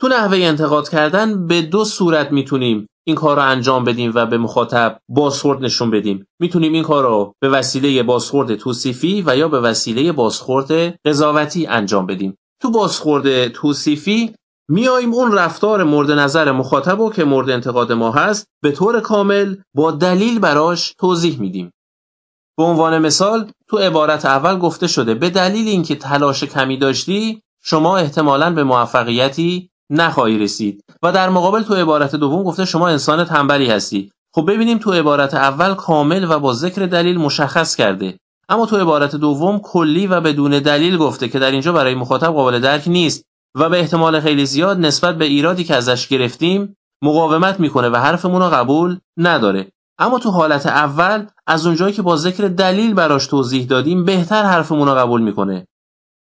تو 0.00 0.08
نحوه 0.08 0.38
انتقاد 0.38 0.88
کردن 0.88 1.46
به 1.46 1.62
دو 1.62 1.84
صورت 1.84 2.32
می‌تونیم 2.32 2.86
این 3.06 3.16
کار 3.16 3.36
رو 3.36 3.42
انجام 3.42 3.84
بدیم 3.84 4.12
و 4.14 4.26
به 4.26 4.38
مخاطب 4.38 5.00
بازخورد 5.08 5.64
نشون 5.64 5.90
بدیم. 5.90 6.26
می‌تونیم 6.40 6.72
این 6.72 6.82
کار 6.82 7.02
رو 7.04 7.32
به 7.40 7.48
وسیله 7.48 8.02
بازخورد 8.02 8.54
توصیفی 8.54 9.22
و 9.26 9.36
یا 9.36 9.48
به 9.48 9.60
وسیله 9.60 10.12
بازخورد 10.12 11.00
قضاوتی 11.04 11.66
انجام 11.66 12.06
بدیم. 12.06 12.36
تو 12.62 12.70
بازخورد 12.70 13.48
توصیفی 13.48 14.34
میاییم 14.70 15.14
اون 15.14 15.32
رفتار 15.32 15.84
مورد 15.84 16.10
نظر 16.10 16.52
مخاطب 16.52 17.00
و 17.00 17.10
که 17.12 17.24
مورد 17.24 17.50
انتقاد 17.50 17.92
ما 17.92 18.12
هست 18.12 18.46
به 18.62 18.72
طور 18.72 19.00
کامل 19.00 19.56
با 19.74 19.90
دلیل 19.90 20.38
براش 20.38 20.94
توضیح 20.98 21.40
میدیم. 21.40 21.72
به 22.56 22.62
عنوان 22.64 22.98
مثال 22.98 23.50
تو 23.68 23.78
عبارت 23.78 24.24
اول 24.26 24.58
گفته 24.58 24.86
شده 24.86 25.14
به 25.14 25.30
دلیل 25.30 25.68
اینکه 25.68 25.94
تلاش 25.94 26.44
کمی 26.44 26.76
داشتی 26.76 27.42
شما 27.62 27.96
احتمالا 27.96 28.54
به 28.54 28.64
موفقیتی 28.64 29.70
نخواهی 29.90 30.38
رسید. 30.38 30.84
و 31.02 31.12
در 31.12 31.28
مقابل 31.28 31.62
تو 31.62 31.74
عبارت 31.74 32.16
دوم 32.16 32.42
گفته 32.42 32.64
شما 32.64 32.88
انسان 32.88 33.24
تنبلی 33.24 33.70
هستی. 33.70 34.12
خب 34.34 34.50
ببینیم 34.50 34.78
تو 34.78 34.92
عبارت 34.92 35.34
اول 35.34 35.74
کامل 35.74 36.26
و 36.30 36.38
با 36.38 36.52
ذکر 36.52 36.86
دلیل 36.86 37.18
مشخص 37.18 37.76
کرده. 37.76 38.18
اما 38.48 38.66
تو 38.66 38.76
عبارت 38.76 39.16
دوم 39.16 39.58
کلی 39.58 40.06
و 40.06 40.20
بدون 40.20 40.50
دلیل 40.50 40.96
گفته 40.96 41.28
که 41.28 41.38
در 41.38 41.50
اینجا 41.50 41.72
برای 41.72 41.94
مخاطب 41.94 42.32
قابل 42.32 42.60
درک 42.60 42.88
نیست. 42.88 43.24
و 43.58 43.68
به 43.68 43.78
احتمال 43.78 44.20
خیلی 44.20 44.46
زیاد 44.46 44.78
نسبت 44.78 45.18
به 45.18 45.24
ایرادی 45.24 45.64
که 45.64 45.74
ازش 45.74 46.08
گرفتیم 46.08 46.76
مقاومت 47.02 47.60
می‌کنه 47.60 47.88
و 47.88 47.96
حرفمون 47.96 48.42
رو 48.42 48.48
قبول 48.48 48.98
نداره. 49.16 49.72
اما 49.98 50.18
تو 50.18 50.30
حالت 50.30 50.66
اول 50.66 51.26
از 51.46 51.66
اونجایی 51.66 51.94
که 51.94 52.02
با 52.02 52.16
ذکر 52.16 52.48
دلیل 52.48 52.94
براش 52.94 53.26
توضیح 53.26 53.66
دادیم 53.66 54.04
بهتر 54.04 54.42
حرفمون 54.42 54.88
رو 54.88 54.94
قبول 54.94 55.20
می‌کنه. 55.20 55.66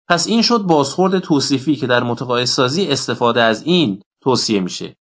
پس 0.09 0.27
این 0.27 0.41
شد 0.41 0.57
بازخورد 0.57 1.19
توصیفی 1.19 1.75
که 1.75 1.87
در 1.87 2.03
متقاعدسازی 2.03 2.87
استفاده 2.87 3.41
از 3.41 3.63
این 3.63 4.01
توصیه 4.23 4.59
میشه. 4.59 4.95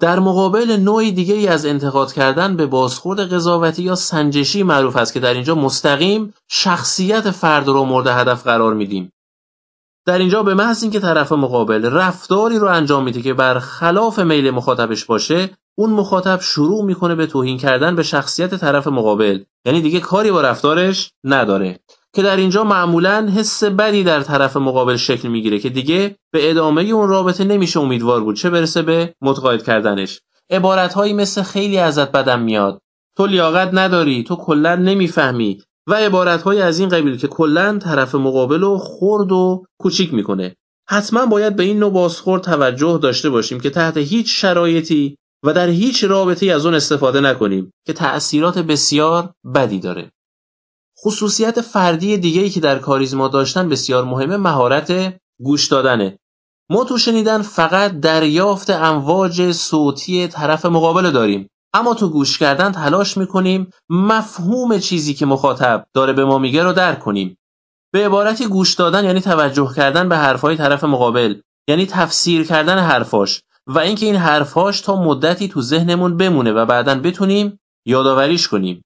در 0.00 0.18
مقابل 0.18 0.76
نوعی 0.80 1.12
دیگه 1.12 1.34
ای 1.34 1.48
از 1.48 1.66
انتقاد 1.66 2.12
کردن 2.12 2.56
به 2.56 2.66
بازخورد 2.66 3.34
قضاوتی 3.34 3.82
یا 3.82 3.94
سنجشی 3.94 4.62
معروف 4.62 4.96
است 4.96 5.12
که 5.12 5.20
در 5.20 5.34
اینجا 5.34 5.54
مستقیم 5.54 6.34
شخصیت 6.48 7.30
فرد 7.30 7.68
رو 7.68 7.84
مورد 7.84 8.06
هدف 8.06 8.44
قرار 8.44 8.74
میدیم. 8.74 9.12
در 10.06 10.18
اینجا 10.18 10.42
به 10.42 10.54
محض 10.54 10.82
اینکه 10.82 11.00
طرف 11.00 11.32
مقابل 11.32 11.84
رفتاری 11.84 12.58
رو 12.58 12.66
انجام 12.68 13.04
میده 13.04 13.22
که 13.22 13.34
بر 13.34 13.58
خلاف 13.58 14.18
میل 14.18 14.50
مخاطبش 14.50 15.04
باشه 15.04 15.50
اون 15.78 15.90
مخاطب 15.90 16.40
شروع 16.40 16.84
می‌کنه 16.84 17.14
به 17.14 17.26
توهین 17.26 17.58
کردن 17.58 17.96
به 17.96 18.02
شخصیت 18.02 18.54
طرف 18.54 18.86
مقابل. 18.86 19.40
یعنی 19.64 19.80
دیگه 19.80 20.00
کاری 20.00 20.30
با 20.30 20.40
رفتارش 20.40 21.12
نداره. 21.24 21.78
که 22.14 22.22
در 22.22 22.36
اینجا 22.36 22.64
معمولا 22.64 23.28
حس 23.36 23.64
بدی 23.64 24.04
در 24.04 24.20
طرف 24.20 24.56
مقابل 24.56 24.96
شکل 24.96 25.28
می‌گیره 25.28 25.58
که 25.58 25.68
دیگه 25.68 26.16
به 26.32 26.50
ادامه 26.50 26.82
اون 26.82 27.08
رابطه 27.08 27.44
نمیشه 27.44 27.80
امیدوار 27.80 28.20
بود. 28.20 28.36
چه 28.36 28.50
برسه 28.50 28.82
به 28.82 29.14
متقاعد 29.20 29.62
کردنش. 29.62 30.20
عبارتهایی 30.50 31.12
مثل 31.12 31.42
خیلی 31.42 31.78
ازت 31.78 32.12
بدم 32.12 32.40
میاد. 32.40 32.80
تو 33.16 33.26
لیاقت 33.26 33.70
نداری. 33.72 34.24
تو 34.24 34.36
کلا 34.36 34.76
نمی‌فهمی. 34.76 35.62
و 35.90 35.94
عبارتهای 35.94 36.62
از 36.62 36.78
این 36.78 36.88
قبیل 36.88 37.16
که 37.16 37.28
کلا 37.28 37.78
طرف 37.78 38.14
مقابل 38.14 38.60
رو 38.60 38.78
خرد 38.78 39.32
و 39.32 39.64
کوچیک 39.80 40.14
می‌کنه. 40.14 40.56
حتما 40.88 41.26
باید 41.26 41.56
به 41.56 41.62
این 41.62 41.78
نوع 41.78 41.92
بازخورد 41.92 42.42
توجه 42.42 42.98
داشته 43.02 43.30
باشیم 43.30 43.60
که 43.60 43.70
تحت 43.70 43.96
هیچ 43.96 44.40
شرایطی 44.40 45.16
و 45.44 45.52
در 45.52 45.68
هیچ 45.68 46.04
رابطی 46.04 46.50
از 46.50 46.66
اون 46.66 46.74
استفاده 46.74 47.20
نکنیم 47.20 47.72
که 47.86 47.92
تأثیرات 47.92 48.58
بسیار 48.58 49.34
بدی 49.54 49.78
داره. 49.78 50.10
خصوصیت 51.04 51.60
فردی 51.60 52.16
دیگه‌ای 52.16 52.50
که 52.50 52.60
در 52.60 52.78
کاریزما 52.78 53.28
داشتن 53.28 53.68
بسیار 53.68 54.04
مهمه 54.04 54.36
مهارت 54.36 55.20
گوش 55.40 55.68
دادنه. 55.68 56.18
ما 56.70 56.84
تو 56.84 56.98
شنیدن 56.98 57.42
فقط 57.42 58.00
دریافت 58.00 58.70
امواج 58.70 59.52
صوتی 59.52 60.28
طرف 60.28 60.66
مقابل 60.66 61.10
داریم. 61.10 61.48
اما 61.74 61.94
تو 61.94 62.08
گوش 62.08 62.38
کردن 62.38 62.72
تلاش 62.72 63.16
می‌کنیم 63.16 63.70
مفهوم 63.90 64.78
چیزی 64.78 65.14
که 65.14 65.26
مخاطب 65.26 65.86
داره 65.94 66.12
به 66.12 66.24
ما 66.24 66.38
میگه 66.38 66.62
رو 66.62 66.72
درک 66.72 66.98
کنیم. 66.98 67.36
به 67.92 68.06
عبارتی 68.06 68.46
گوش 68.46 68.74
دادن 68.74 69.04
یعنی 69.04 69.20
توجه 69.20 69.72
کردن 69.76 70.08
به 70.08 70.16
حرفهای 70.16 70.56
طرف 70.56 70.84
مقابل 70.84 71.40
یعنی 71.68 71.86
تفسیر 71.86 72.46
کردن 72.46 72.78
حرفاش 72.78 73.42
و 73.66 73.78
اینکه 73.78 74.06
این 74.06 74.16
حرفاش 74.16 74.80
تا 74.80 75.02
مدتی 75.02 75.48
تو 75.48 75.62
ذهنمون 75.62 76.16
بمونه 76.16 76.52
و 76.52 76.66
بعدا 76.66 76.94
بتونیم 76.94 77.58
یادآوریش 77.86 78.48
کنیم. 78.48 78.82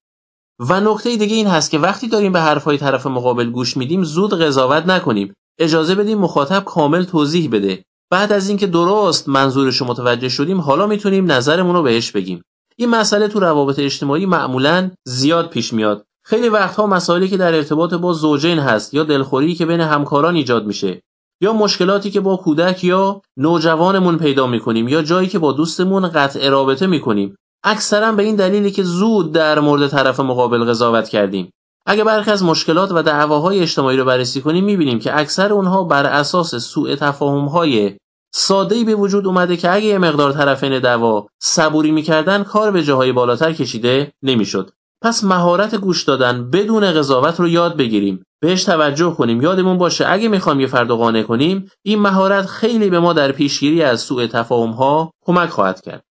و 0.59 0.79
نکته 0.79 1.17
دیگه 1.17 1.35
این 1.35 1.47
هست 1.47 1.71
که 1.71 1.79
وقتی 1.79 2.07
داریم 2.07 2.31
به 2.31 2.41
حرفهای 2.41 2.77
طرف 2.77 3.07
مقابل 3.07 3.49
گوش 3.49 3.77
میدیم 3.77 4.03
زود 4.03 4.41
قضاوت 4.41 4.85
نکنیم. 4.85 5.33
اجازه 5.59 5.95
بدیم 5.95 6.17
مخاطب 6.17 6.63
کامل 6.63 7.03
توضیح 7.03 7.49
بده. 7.51 7.83
بعد 8.11 8.31
از 8.31 8.49
اینکه 8.49 8.67
درست 8.67 9.29
منظورش 9.29 9.77
رو 9.77 9.87
متوجه 9.87 10.29
شدیم 10.29 10.61
حالا 10.61 10.87
می‌تونیم 10.87 11.31
نظرمون 11.31 11.75
رو 11.75 11.83
بهش 11.83 12.11
بگیم. 12.11 12.41
این 12.77 12.89
مسئله 12.89 13.27
تو 13.27 13.39
روابط 13.39 13.79
اجتماعی 13.79 14.25
معمولا 14.25 14.91
زیاد 15.07 15.49
پیش 15.49 15.73
میاد. 15.73 16.05
خیلی 16.25 16.49
وقتها 16.49 16.87
مسائلی 16.87 17.27
که 17.27 17.37
در 17.37 17.53
ارتباط 17.55 17.93
با 17.93 18.13
زوجین 18.13 18.59
هست 18.59 18.93
یا 18.93 19.03
دلخوری 19.03 19.55
که 19.55 19.65
بین 19.65 19.81
همکاران 19.81 20.35
ایجاد 20.35 20.65
میشه 20.65 21.01
یا 21.41 21.53
مشکلاتی 21.53 22.11
که 22.11 22.19
با 22.19 22.37
کودک 22.37 22.83
یا 22.83 23.21
نوجوانمون 23.37 24.17
پیدا 24.17 24.47
می‌کنیم 24.47 24.87
یا 24.87 25.01
جایی 25.01 25.27
که 25.27 25.39
با 25.39 25.51
دوستمون 25.51 26.07
قطع 26.07 26.49
رابطه 26.49 26.87
می‌کنیم. 26.87 27.35
اکثرا 27.63 28.11
به 28.11 28.23
این 28.23 28.35
دلیلی 28.35 28.71
که 28.71 28.83
زود 28.83 29.31
در 29.31 29.59
مورد 29.59 29.87
طرف 29.87 30.19
مقابل 30.19 30.63
قضاوت 30.63 31.09
کردیم. 31.09 31.51
اگه 31.85 32.03
برخی 32.03 32.31
از 32.31 32.43
مشکلات 32.43 32.91
و 32.91 33.03
دعواهای 33.03 33.59
اجتماعی 33.59 33.97
رو 33.97 34.05
بررسی 34.05 34.41
کنیم 34.41 34.65
می‌بینیم 34.65 34.99
که 34.99 35.19
اکثر 35.19 35.53
اونها 35.53 35.83
بر 35.83 36.05
اساس 36.05 36.55
سوء 36.55 36.95
تفاهم‌های 36.95 37.97
ساده‌ای 38.37 38.83
به 38.83 38.95
وجود 38.95 39.27
اومده 39.27 39.57
که 39.57 39.73
اگه 39.73 39.85
یه 39.85 39.97
مقدار 39.97 40.31
طرفین 40.31 40.79
دعوا 40.79 41.27
صبوری 41.39 41.91
می‌کردن 41.91 42.43
کار 42.43 42.71
به 42.71 42.83
جاهای 42.83 43.11
بالاتر 43.11 43.53
کشیده 43.53 44.13
نمی‌شد. 44.23 44.71
پس 45.01 45.23
مهارت 45.23 45.75
گوش 45.75 46.03
دادن 46.03 46.49
بدون 46.49 46.91
قضاوت 46.91 47.39
رو 47.39 47.47
یاد 47.47 47.77
بگیریم. 47.77 48.23
بهش 48.41 48.63
توجه 48.63 49.15
کنیم. 49.17 49.41
یادمون 49.41 49.77
باشه 49.77 50.05
اگه 50.07 50.27
می‌خوایم 50.27 50.59
یه 50.59 50.67
فرد 50.67 50.87
قانع 50.87 51.23
کنیم 51.23 51.71
این 51.81 51.99
مهارت 51.99 52.45
خیلی 52.45 52.89
به 52.89 52.99
ما 52.99 53.13
در 53.13 53.31
پیشگیری 53.31 53.81
از 53.81 54.01
سوء 54.01 54.27
تفاهم 54.27 55.09
کمک 55.25 55.49
خواهد 55.49 55.81
کرد. 55.81 56.03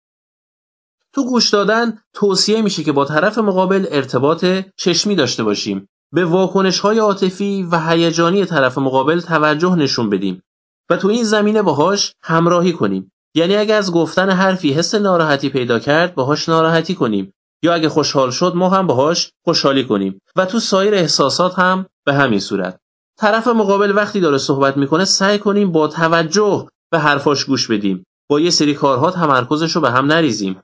تو 1.12 1.24
گوش 1.24 1.50
دادن 1.50 1.98
توصیه 2.14 2.62
میشه 2.62 2.84
که 2.84 2.92
با 2.92 3.04
طرف 3.04 3.38
مقابل 3.38 3.86
ارتباط 3.90 4.44
چشمی 4.76 5.14
داشته 5.14 5.44
باشیم. 5.44 5.88
به 6.12 6.24
واکنش 6.24 6.78
های 6.78 6.98
عاطفی 6.98 7.62
و 7.62 7.88
هیجانی 7.88 8.44
طرف 8.44 8.78
مقابل 8.78 9.20
توجه 9.20 9.76
نشون 9.76 10.10
بدیم. 10.10 10.42
و 10.90 10.96
تو 10.96 11.08
این 11.08 11.24
زمینه 11.24 11.62
باهاش 11.62 12.12
همراهی 12.22 12.72
کنیم. 12.72 13.12
یعنی 13.34 13.56
اگه 13.56 13.74
از 13.74 13.92
گفتن 13.92 14.30
حرفی 14.30 14.72
حس 14.72 14.94
ناراحتی 14.94 15.48
پیدا 15.48 15.78
کرد 15.78 16.14
باهاش 16.14 16.48
ناراحتی 16.48 16.94
کنیم. 16.94 17.32
یا 17.62 17.74
اگه 17.74 17.88
خوشحال 17.88 18.30
شد 18.30 18.52
ما 18.54 18.68
هم 18.68 18.86
باهاش 18.86 19.30
خوشحالی 19.44 19.84
کنیم. 19.84 20.20
و 20.36 20.46
تو 20.46 20.60
سایر 20.60 20.94
احساسات 20.94 21.58
هم 21.58 21.86
به 22.06 22.14
همین 22.14 22.40
صورت. 22.40 22.78
طرف 23.18 23.48
مقابل 23.48 23.96
وقتی 23.96 24.20
داره 24.20 24.38
صحبت 24.38 24.76
می‌کنه 24.76 25.04
سعی 25.04 25.38
کنیم 25.38 25.72
با 25.72 25.88
توجه 25.88 26.68
به 26.90 26.98
حرفاش 26.98 27.44
گوش 27.44 27.70
بدیم. 27.70 28.04
با 28.30 28.40
یه 28.40 28.50
سری 28.50 28.74
کارها 28.74 29.10
تمرکزش 29.10 29.72
رو 29.72 29.80
به 29.80 29.90
هم 29.90 30.06
نریزیم. 30.06 30.60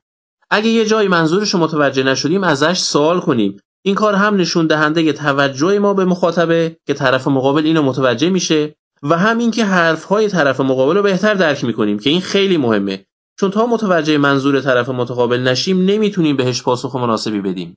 اگه 0.51 0.69
یه 0.69 0.87
جایی 0.87 1.09
منظورش 1.09 1.55
رو 1.55 1.61
متوجه 1.61 2.03
نشدیم 2.03 2.45
ازش 2.45 2.79
سوال 2.79 3.21
کنیم. 3.21 3.61
این 3.83 3.95
کار 3.95 4.15
هم 4.15 4.37
نشون 4.37 4.67
دهنده 4.67 5.13
توجه 5.13 5.79
ما 5.79 5.95
به 5.95 6.05
مخاطبه 6.05 6.77
که 6.87 6.95
طرف 6.95 7.29
مقابل 7.29 7.65
اینو 7.65 7.83
متوجه 7.83 8.31
میشه. 8.31 8.75
و 9.03 9.19
هم 9.19 9.39
اینکه 9.39 9.65
حرفهای 9.65 10.29
طرف 10.29 10.61
مقابل 10.61 10.97
رو 10.97 11.03
بهتر 11.03 11.35
درک 11.35 11.65
می‌کنیم 11.65 11.99
که 11.99 12.11
این 12.11 12.21
خیلی 12.21 12.57
مهمه. 12.57 13.07
چون 13.39 13.51
تا 13.51 13.67
متوجه 13.67 14.19
منظور 14.19 14.61
طرف 14.61 14.89
متقابل 14.89 15.41
نشیم 15.41 15.85
نمی‌تونیم 15.85 16.37
بهش 16.37 16.63
پاسخ 16.63 16.97
مناسبی 16.97 17.41
بدیم. 17.41 17.77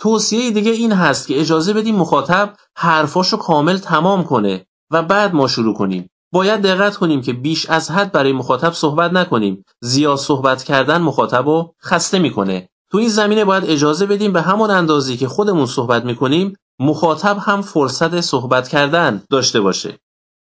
توصیه 0.00 0.50
دیگه 0.50 0.70
این 0.70 0.92
هست 0.92 1.28
که 1.28 1.40
اجازه 1.40 1.72
بدیم 1.72 1.96
مخاطب 1.96 2.54
حرفاشو 2.76 3.36
کامل 3.36 3.78
تمام 3.78 4.24
کنه 4.24 4.66
و 4.90 5.02
بعد 5.02 5.34
ما 5.34 5.48
شروع 5.48 5.74
کنیم. 5.74 6.10
باید 6.32 6.62
دقت 6.62 6.96
کنیم 6.96 7.22
که 7.22 7.32
بیش 7.32 7.66
از 7.66 7.90
حد 7.90 8.12
برای 8.12 8.32
مخاطب 8.32 8.72
صحبت 8.72 9.12
نکنیم. 9.12 9.64
زیاد 9.80 10.18
صحبت 10.18 10.62
کردن 10.62 11.00
مخاطب 11.00 11.46
رو 11.46 11.74
خسته 11.82 12.18
می‌کنه. 12.18 12.68
تو 12.90 12.98
این 12.98 13.08
زمینه 13.08 13.44
باید 13.44 13.64
اجازه 13.66 14.06
بدیم 14.06 14.32
به 14.32 14.42
همون 14.42 14.70
اندازی 14.70 15.16
که 15.16 15.28
خودمون 15.28 15.66
صحبت 15.66 16.04
می‌کنیم 16.04 16.56
مخاطب 16.80 17.38
هم 17.40 17.62
فرصت 17.62 18.20
صحبت 18.20 18.68
کردن 18.68 19.22
داشته 19.30 19.60
باشه. 19.60 19.98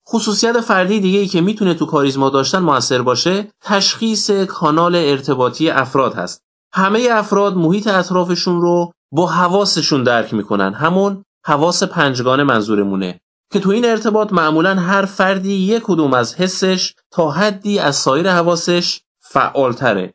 خصوصیت 0.08 0.60
فردی 0.60 1.00
دیگه 1.00 1.18
ای 1.18 1.26
که 1.26 1.40
می‌تونه 1.40 1.74
تو 1.74 1.86
کاریزما 1.86 2.30
داشتن 2.30 2.58
موثر 2.58 3.02
باشه 3.02 3.48
تشخیص 3.62 4.30
کانال 4.30 4.94
ارتباطی 4.94 5.70
افراد 5.70 6.14
هست. 6.14 6.42
همه 6.72 7.08
افراد 7.10 7.56
محیط 7.56 7.86
اطرافشون 7.86 8.60
رو 8.60 8.92
با 9.12 9.26
حواسشون 9.26 10.02
درک 10.02 10.34
می‌کنن. 10.34 10.74
همون 10.74 11.22
حواس 11.46 11.82
پنجگانه 11.82 12.42
منظورمونه 12.42 13.20
که 13.52 13.60
تو 13.60 13.70
این 13.70 13.84
ارتباط 13.84 14.32
معمولا 14.32 14.74
هر 14.74 15.04
فردی 15.04 15.52
یک 15.52 15.82
کدوم 15.82 16.14
از 16.14 16.34
حسش 16.34 16.94
تا 17.10 17.30
حدی 17.30 17.78
از 17.78 17.96
سایر 17.96 18.30
حواسش 18.30 19.00
فعالتره. 19.20 20.14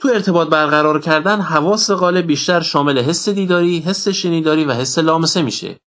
تو 0.00 0.08
ارتباط 0.08 0.48
برقرار 0.48 1.00
کردن 1.00 1.40
حواس 1.40 1.90
غالب 1.90 2.26
بیشتر 2.26 2.60
شامل 2.60 2.98
حس 2.98 3.28
دیداری، 3.28 3.80
حس 3.80 4.08
شنیداری 4.08 4.64
و 4.64 4.72
حس 4.72 4.98
لامسه 4.98 5.42
میشه. 5.42 5.80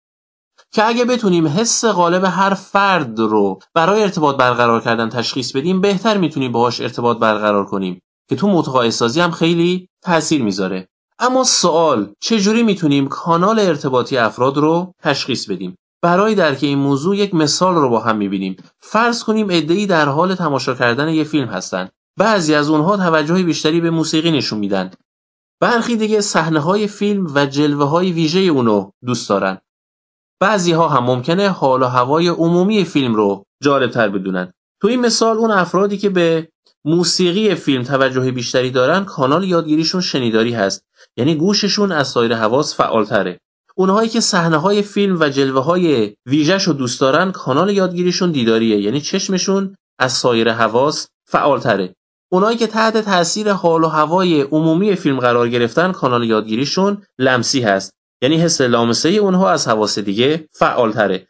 که 0.73 0.87
اگه 0.87 1.05
بتونیم 1.05 1.47
حس 1.47 1.85
غالب 1.85 2.25
هر 2.25 2.55
فرد 2.55 3.19
رو 3.19 3.59
برای 3.75 4.03
ارتباط 4.03 4.37
برقرار 4.37 4.81
کردن 4.81 5.09
تشخیص 5.09 5.53
بدیم 5.53 5.81
بهتر 5.81 6.17
می‌تونیم 6.17 6.53
باهاش 6.53 6.81
ارتباط 6.81 7.19
برقرار 7.19 7.67
کنیم. 7.67 8.03
که 8.29 8.37
تو 8.37 8.49
متقاعد 8.49 8.91
سازی 8.91 9.21
هم 9.21 9.31
خیلی 9.31 9.89
تاثیر 10.03 10.43
می‌ذاره. 10.43 10.89
اما 11.19 11.45
سوال 11.45 12.13
چجوری 12.21 12.63
می‌تونیم 12.63 13.09
کانال 13.09 13.59
ارتباطی 13.59 14.19
افراد 14.19 14.57
رو 14.57 14.95
تشخیص 15.03 15.51
بدیم؟ 15.51 15.77
برای 16.03 16.35
درک 16.35 16.59
این 16.63 16.79
موضوع 16.79 17.17
یک 17.17 17.35
مثال 17.35 17.75
رو 17.75 17.89
با 17.89 18.01
هم 18.01 18.17
می‌بینیم. 18.17 18.57
فرض 18.81 19.25
کنیم 19.25 19.51
عدهای 19.51 19.87
در 19.87 20.09
حال 20.09 20.35
تماشا 20.35 20.75
کردن 20.75 21.09
یه 21.09 21.25
فیلم 21.25 21.49
هستن. 21.49 21.89
بعضی 22.19 22.55
از 22.55 22.71
اونها 22.71 22.97
توجه 22.97 23.43
بیشتری 23.43 23.81
به 23.81 23.91
موسیقی 23.91 24.31
نشون 24.31 24.59
میدن. 24.59 24.91
برخی 25.61 25.97
دیگه 25.97 26.21
صحنه 26.21 26.61
های 26.61 26.87
فیلم 26.87 27.27
و 27.35 27.47
جلوه 27.47 27.89
های 27.89 28.13
ویژه 28.13 28.41
اونو 28.41 28.91
دوست 29.07 29.29
دارن. 29.29 29.59
بعضی 30.41 30.73
ها 30.73 30.89
هم 30.89 31.05
ممکنه 31.05 31.49
حال 31.49 31.83
و 31.83 31.87
هوای 31.87 32.29
عمومی 32.29 32.85
فیلم 32.85 33.15
رو 33.15 33.45
جالب 33.63 33.91
تر 33.91 34.09
بدونن. 34.09 34.53
تو 34.83 34.89
این 34.89 35.01
مثال 35.01 35.37
اون 35.37 35.51
افرادی 35.51 35.99
که 35.99 36.11
به 36.11 36.49
موسیقی 36.85 37.55
فیلم 37.55 37.83
توجه 37.83 38.31
بیشتری 38.31 38.71
دارن 38.71 39.05
کانال 39.05 39.45
یادگیریشون 39.45 40.01
شنیداری 40.01 40.53
هست. 40.53 40.85
یعنی 41.17 41.35
گوششون 41.35 41.93
از 41.93 42.09
سایر 42.09 42.35
حواس 42.35 42.77
فعالتره. 42.77 43.41
اونهایی 43.77 44.09
که 44.09 44.21
صحنه 44.21 44.57
های 44.57 44.83
فیلم 44.83 45.21
و 45.21 45.29
جلوه 45.29 45.65
های 45.65 46.15
ویژش 46.27 46.63
رو 46.63 46.73
دوست 46.73 47.01
دارن 47.01 47.33
کانال 47.33 47.71
یادگیریشون 47.71 48.33
دیداریه. 48.33 48.81
یعنی 48.81 49.01
چشمشون 49.01 49.77
از 49.99 50.13
سایر 50.13 50.53
حواس 50.53 51.09
فعالتره. 51.29 51.95
اونایی 52.33 52.57
که 52.57 52.67
تحت 52.67 52.97
تاثیر 52.97 53.53
حال 53.53 53.85
و 53.85 53.89
هوای 53.89 54.43
عمومی 54.43 54.97
فیلم 54.97 55.21
قرار 55.21 55.49
گرفتن 55.49 55.93
کانال 55.93 56.25
یادگیریشون 56.25 57.03
لمسی 57.19 57.61
هست. 57.61 57.95
یعنی 58.23 58.37
حس 58.37 58.61
لامسه 58.61 59.09
اونها 59.09 59.51
از 59.51 59.69
حواس 59.69 59.99
دیگه 59.99 60.49
فعالتره. 60.53 61.29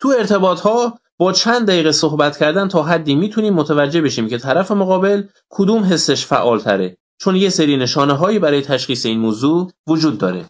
تو 0.00 0.14
ارتباط 0.18 0.60
ها 0.60 0.98
با 1.18 1.32
چند 1.32 1.66
دقیقه 1.66 1.92
صحبت 1.92 2.36
کردن 2.36 2.68
تا 2.68 2.82
حدی 2.82 3.14
می‌تونیم 3.14 3.54
متوجه 3.54 4.00
بشیم 4.00 4.28
که 4.28 4.38
طرف 4.38 4.70
مقابل 4.70 5.22
کدوم 5.50 5.84
حسش 5.84 6.26
فعالتره. 6.26 6.96
چون 7.18 7.36
یه 7.36 7.48
سری 7.48 7.76
نشانه 7.76 8.12
هایی 8.12 8.38
برای 8.38 8.62
تشخیص 8.62 9.06
این 9.06 9.20
موضوع 9.20 9.70
وجود 9.86 10.18
داره. 10.18 10.44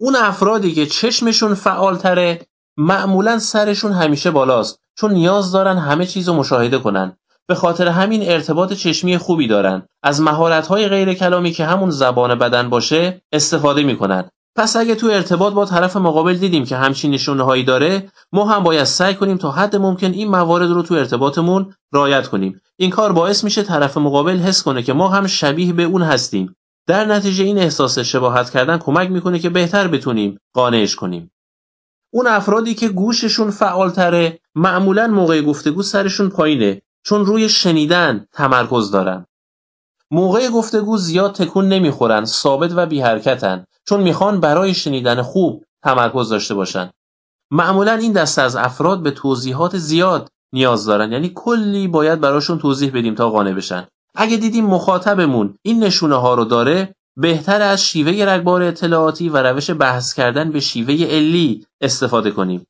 اون 0.00 0.16
افرادی 0.16 0.74
که 0.74 0.86
چشمشون 0.86 1.54
فعالتره 1.54 2.46
معمولا 2.76 3.38
سرشون 3.38 3.92
همیشه 3.92 4.30
بالاست. 4.30 4.80
چون 4.94 5.12
نیاز 5.12 5.52
دارن 5.52 5.76
همه 5.76 6.06
چیز 6.06 6.28
مشاهده 6.28 6.78
کنن. 6.78 7.16
به 7.48 7.54
خاطر 7.54 7.88
همین 7.88 8.30
ارتباط 8.30 8.72
چشمی 8.72 9.18
خوبی 9.18 9.46
دارن 9.46 9.82
از 10.02 10.20
مهارت‌های 10.20 10.88
غیر 10.88 11.14
کلامی 11.14 11.50
که 11.50 11.64
همون 11.64 11.90
زبان 11.90 12.34
بدن 12.34 12.70
باشه 12.70 13.22
استفاده 13.32 13.82
می‌کنن 13.82 14.28
پس 14.56 14.76
اگه 14.76 14.94
تو 14.94 15.06
ارتباط 15.06 15.52
با 15.52 15.64
طرف 15.64 15.96
مقابل 15.96 16.34
دیدیم 16.34 16.64
که 16.64 16.76
همچین 16.76 17.10
نشونه 17.10 17.42
هایی 17.42 17.64
داره 17.64 18.12
ما 18.32 18.44
هم 18.44 18.62
باید 18.62 18.84
سعی 18.84 19.14
کنیم 19.14 19.36
تا 19.36 19.50
حد 19.50 19.76
ممکن 19.76 20.12
این 20.12 20.28
موارد 20.28 20.70
رو 20.70 20.82
تو 20.82 20.94
ارتباطمون 20.94 21.74
رعایت 21.92 22.28
کنیم. 22.28 22.60
این 22.76 22.90
کار 22.90 23.12
باعث 23.12 23.44
میشه 23.44 23.62
طرف 23.62 23.96
مقابل 23.96 24.36
حس 24.36 24.62
کنه 24.62 24.82
که 24.82 24.92
ما 24.92 25.08
هم 25.08 25.26
شبیه 25.26 25.72
به 25.72 25.82
اون 25.82 26.02
هستیم. 26.02 26.56
در 26.86 27.04
نتیجه 27.04 27.44
این 27.44 27.58
احساس 27.58 27.98
شباهت 27.98 28.50
کردن 28.50 28.78
کمک 28.78 29.10
می‌کنه 29.10 29.38
که 29.38 29.50
بهتر 29.50 29.88
بتونیم 29.88 30.38
قانعش 30.52 30.96
کنیم. 30.96 31.30
اون 32.12 32.26
افرادی 32.26 32.74
که 32.74 32.88
گوششون 32.88 33.50
فعالتره 33.50 34.40
معمولا 34.54 35.06
موقع 35.06 35.40
گفتگو 35.40 35.82
سرشون 35.82 36.28
پایینه. 36.28 36.82
چون 37.04 37.26
روی 37.26 37.48
شنیدن 37.48 38.26
تمرکز 38.32 38.90
دارن. 38.90 39.26
موقع 40.10 40.48
گفتگو 40.48 40.98
زیاد 40.98 41.34
تکون 41.34 41.68
نمی‌خورن 41.68 42.24
ثابت 42.24 42.72
و 42.76 42.86
بی 42.86 43.00
حرکتن 43.00 43.64
چون 43.88 44.00
می‌خوان 44.00 44.40
برای 44.40 44.74
شنیدن 44.74 45.22
خوب 45.22 45.64
تمرکز 45.82 46.28
داشته 46.28 46.54
باشن. 46.54 46.90
معمولا 47.50 47.92
این 47.92 48.12
دسته 48.12 48.42
از 48.42 48.56
افراد 48.56 49.02
به 49.02 49.10
توضیحات 49.10 49.76
زیاد 49.76 50.28
نیاز 50.52 50.86
دارن 50.86 51.12
یعنی 51.12 51.32
کلی 51.34 51.88
باید 51.88 52.20
براشون 52.20 52.58
توضیح 52.58 52.90
بدیم 52.94 53.14
تا 53.14 53.30
قانع 53.30 53.52
بشن. 53.52 53.86
اگه 54.14 54.36
دیدیم 54.36 54.66
مخاطبمون 54.66 55.58
این 55.62 55.84
نشونه 55.84 56.14
ها 56.14 56.34
رو 56.34 56.44
داره 56.44 56.94
بهتر 57.16 57.62
از 57.62 57.84
شیوه 57.84 58.24
رگبار 58.24 58.62
اطلاعاتی 58.62 59.28
و 59.28 59.36
روش 59.36 59.70
بحث 59.70 60.14
کردن 60.14 60.52
به 60.52 60.60
شیوه 60.60 60.94
علی 60.94 61.66
استفاده 61.80 62.30
کنیم. 62.30 62.66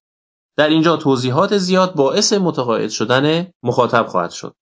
در 0.57 0.69
اینجا 0.69 0.97
توضیحات 0.97 1.59
زیاد 1.59 1.95
باعث 1.95 2.33
متقاعد 2.33 2.91
شدن 2.91 3.47
مخاطب 3.63 4.07
خواهد 4.07 4.31
شد. 4.31 4.55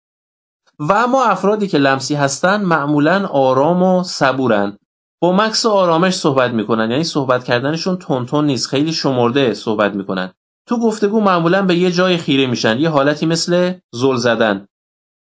و 0.78 0.92
اما 0.92 1.24
افرادی 1.24 1.68
که 1.68 1.78
لمسی 1.78 2.14
هستن 2.14 2.62
معمولا 2.62 3.26
آرام 3.26 3.82
و 3.82 4.02
صبورن. 4.02 4.78
با 5.22 5.32
مکس 5.32 5.66
آرامش 5.66 6.14
صحبت 6.14 6.50
می‌کنن 6.50 6.90
یعنی 6.90 7.04
صحبت 7.04 7.44
کردنشون 7.44 7.96
تونتون 7.96 8.46
نیست 8.46 8.68
خیلی 8.68 8.92
شمرده 8.92 9.54
صحبت 9.54 9.94
می‌کنن. 9.94 10.32
تو 10.68 10.78
گفتگو 10.80 11.20
معمولا 11.20 11.62
به 11.62 11.74
یه 11.74 11.90
جای 11.92 12.16
خیره 12.16 12.46
میشن 12.46 12.78
یه 12.78 12.88
حالتی 12.88 13.26
مثل 13.26 13.72
زل 13.94 14.16
زدن. 14.16 14.66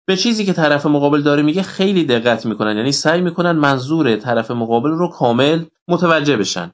به 0.07 0.17
چیزی 0.17 0.45
که 0.45 0.53
طرف 0.53 0.87
مقابل 0.87 1.23
داره 1.23 1.43
میگه 1.43 1.63
خیلی 1.63 2.05
دقت 2.05 2.47
می‌کنن 2.47 2.77
یعنی 2.77 2.93
سعی 2.93 3.21
می‌کنن 3.21 3.53
منظور 3.53 4.17
طرف 4.17 4.51
مقابل 4.51 4.91
رو 4.91 5.09
کامل 5.09 5.65
متوجه 5.89 6.37
بشن. 6.37 6.73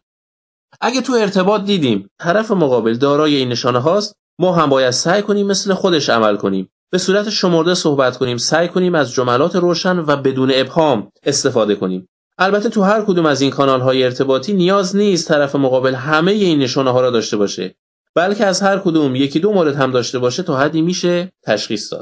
اگه 0.80 1.00
تو 1.00 1.12
ارتباط 1.12 1.64
دیدیم 1.64 2.10
طرف 2.18 2.50
مقابل 2.50 2.94
دارای 2.94 3.36
این 3.36 3.48
نشانه 3.48 3.78
هاست 3.78 4.16
ما 4.38 4.52
هم 4.52 4.70
باید 4.70 4.90
سعی 4.90 5.22
کنیم 5.22 5.46
مثل 5.46 5.74
خودش 5.74 6.08
عمل 6.08 6.36
کنیم. 6.36 6.68
به 6.90 6.98
صورت 6.98 7.30
شمرده 7.30 7.74
صحبت 7.74 8.16
کنیم 8.16 8.36
سعی 8.36 8.68
کنیم 8.68 8.94
از 8.94 9.12
جملات 9.12 9.56
روشن 9.56 9.98
و 9.98 10.16
بدون 10.16 10.52
ابهام 10.54 11.12
استفاده 11.22 11.74
کنیم. 11.74 12.08
البته 12.38 12.68
تو 12.68 12.82
هر 12.82 13.02
کدوم 13.02 13.26
از 13.26 13.40
این 13.40 13.50
کانال 13.50 13.80
های 13.80 14.04
ارتباطی 14.04 14.52
نیاز 14.52 14.96
نیست 14.96 15.28
طرف 15.28 15.56
مقابل 15.56 15.94
همه 15.94 16.32
این 16.32 16.58
نشانه 16.58 16.90
ها 16.90 17.00
را 17.00 17.10
داشته 17.10 17.36
باشه 17.36 17.74
بلکه 18.14 18.46
از 18.46 18.60
هر 18.62 18.78
کدوم 18.78 19.16
یکی 19.16 19.40
دو 19.40 19.52
مورد 19.52 19.76
هم 19.76 19.90
داشته 19.90 20.18
باشه 20.18 20.42
تا 20.42 20.56
حدی 20.56 20.82
میشه 20.82 21.32
تشخیص 21.44 21.92
داد. 21.92 21.94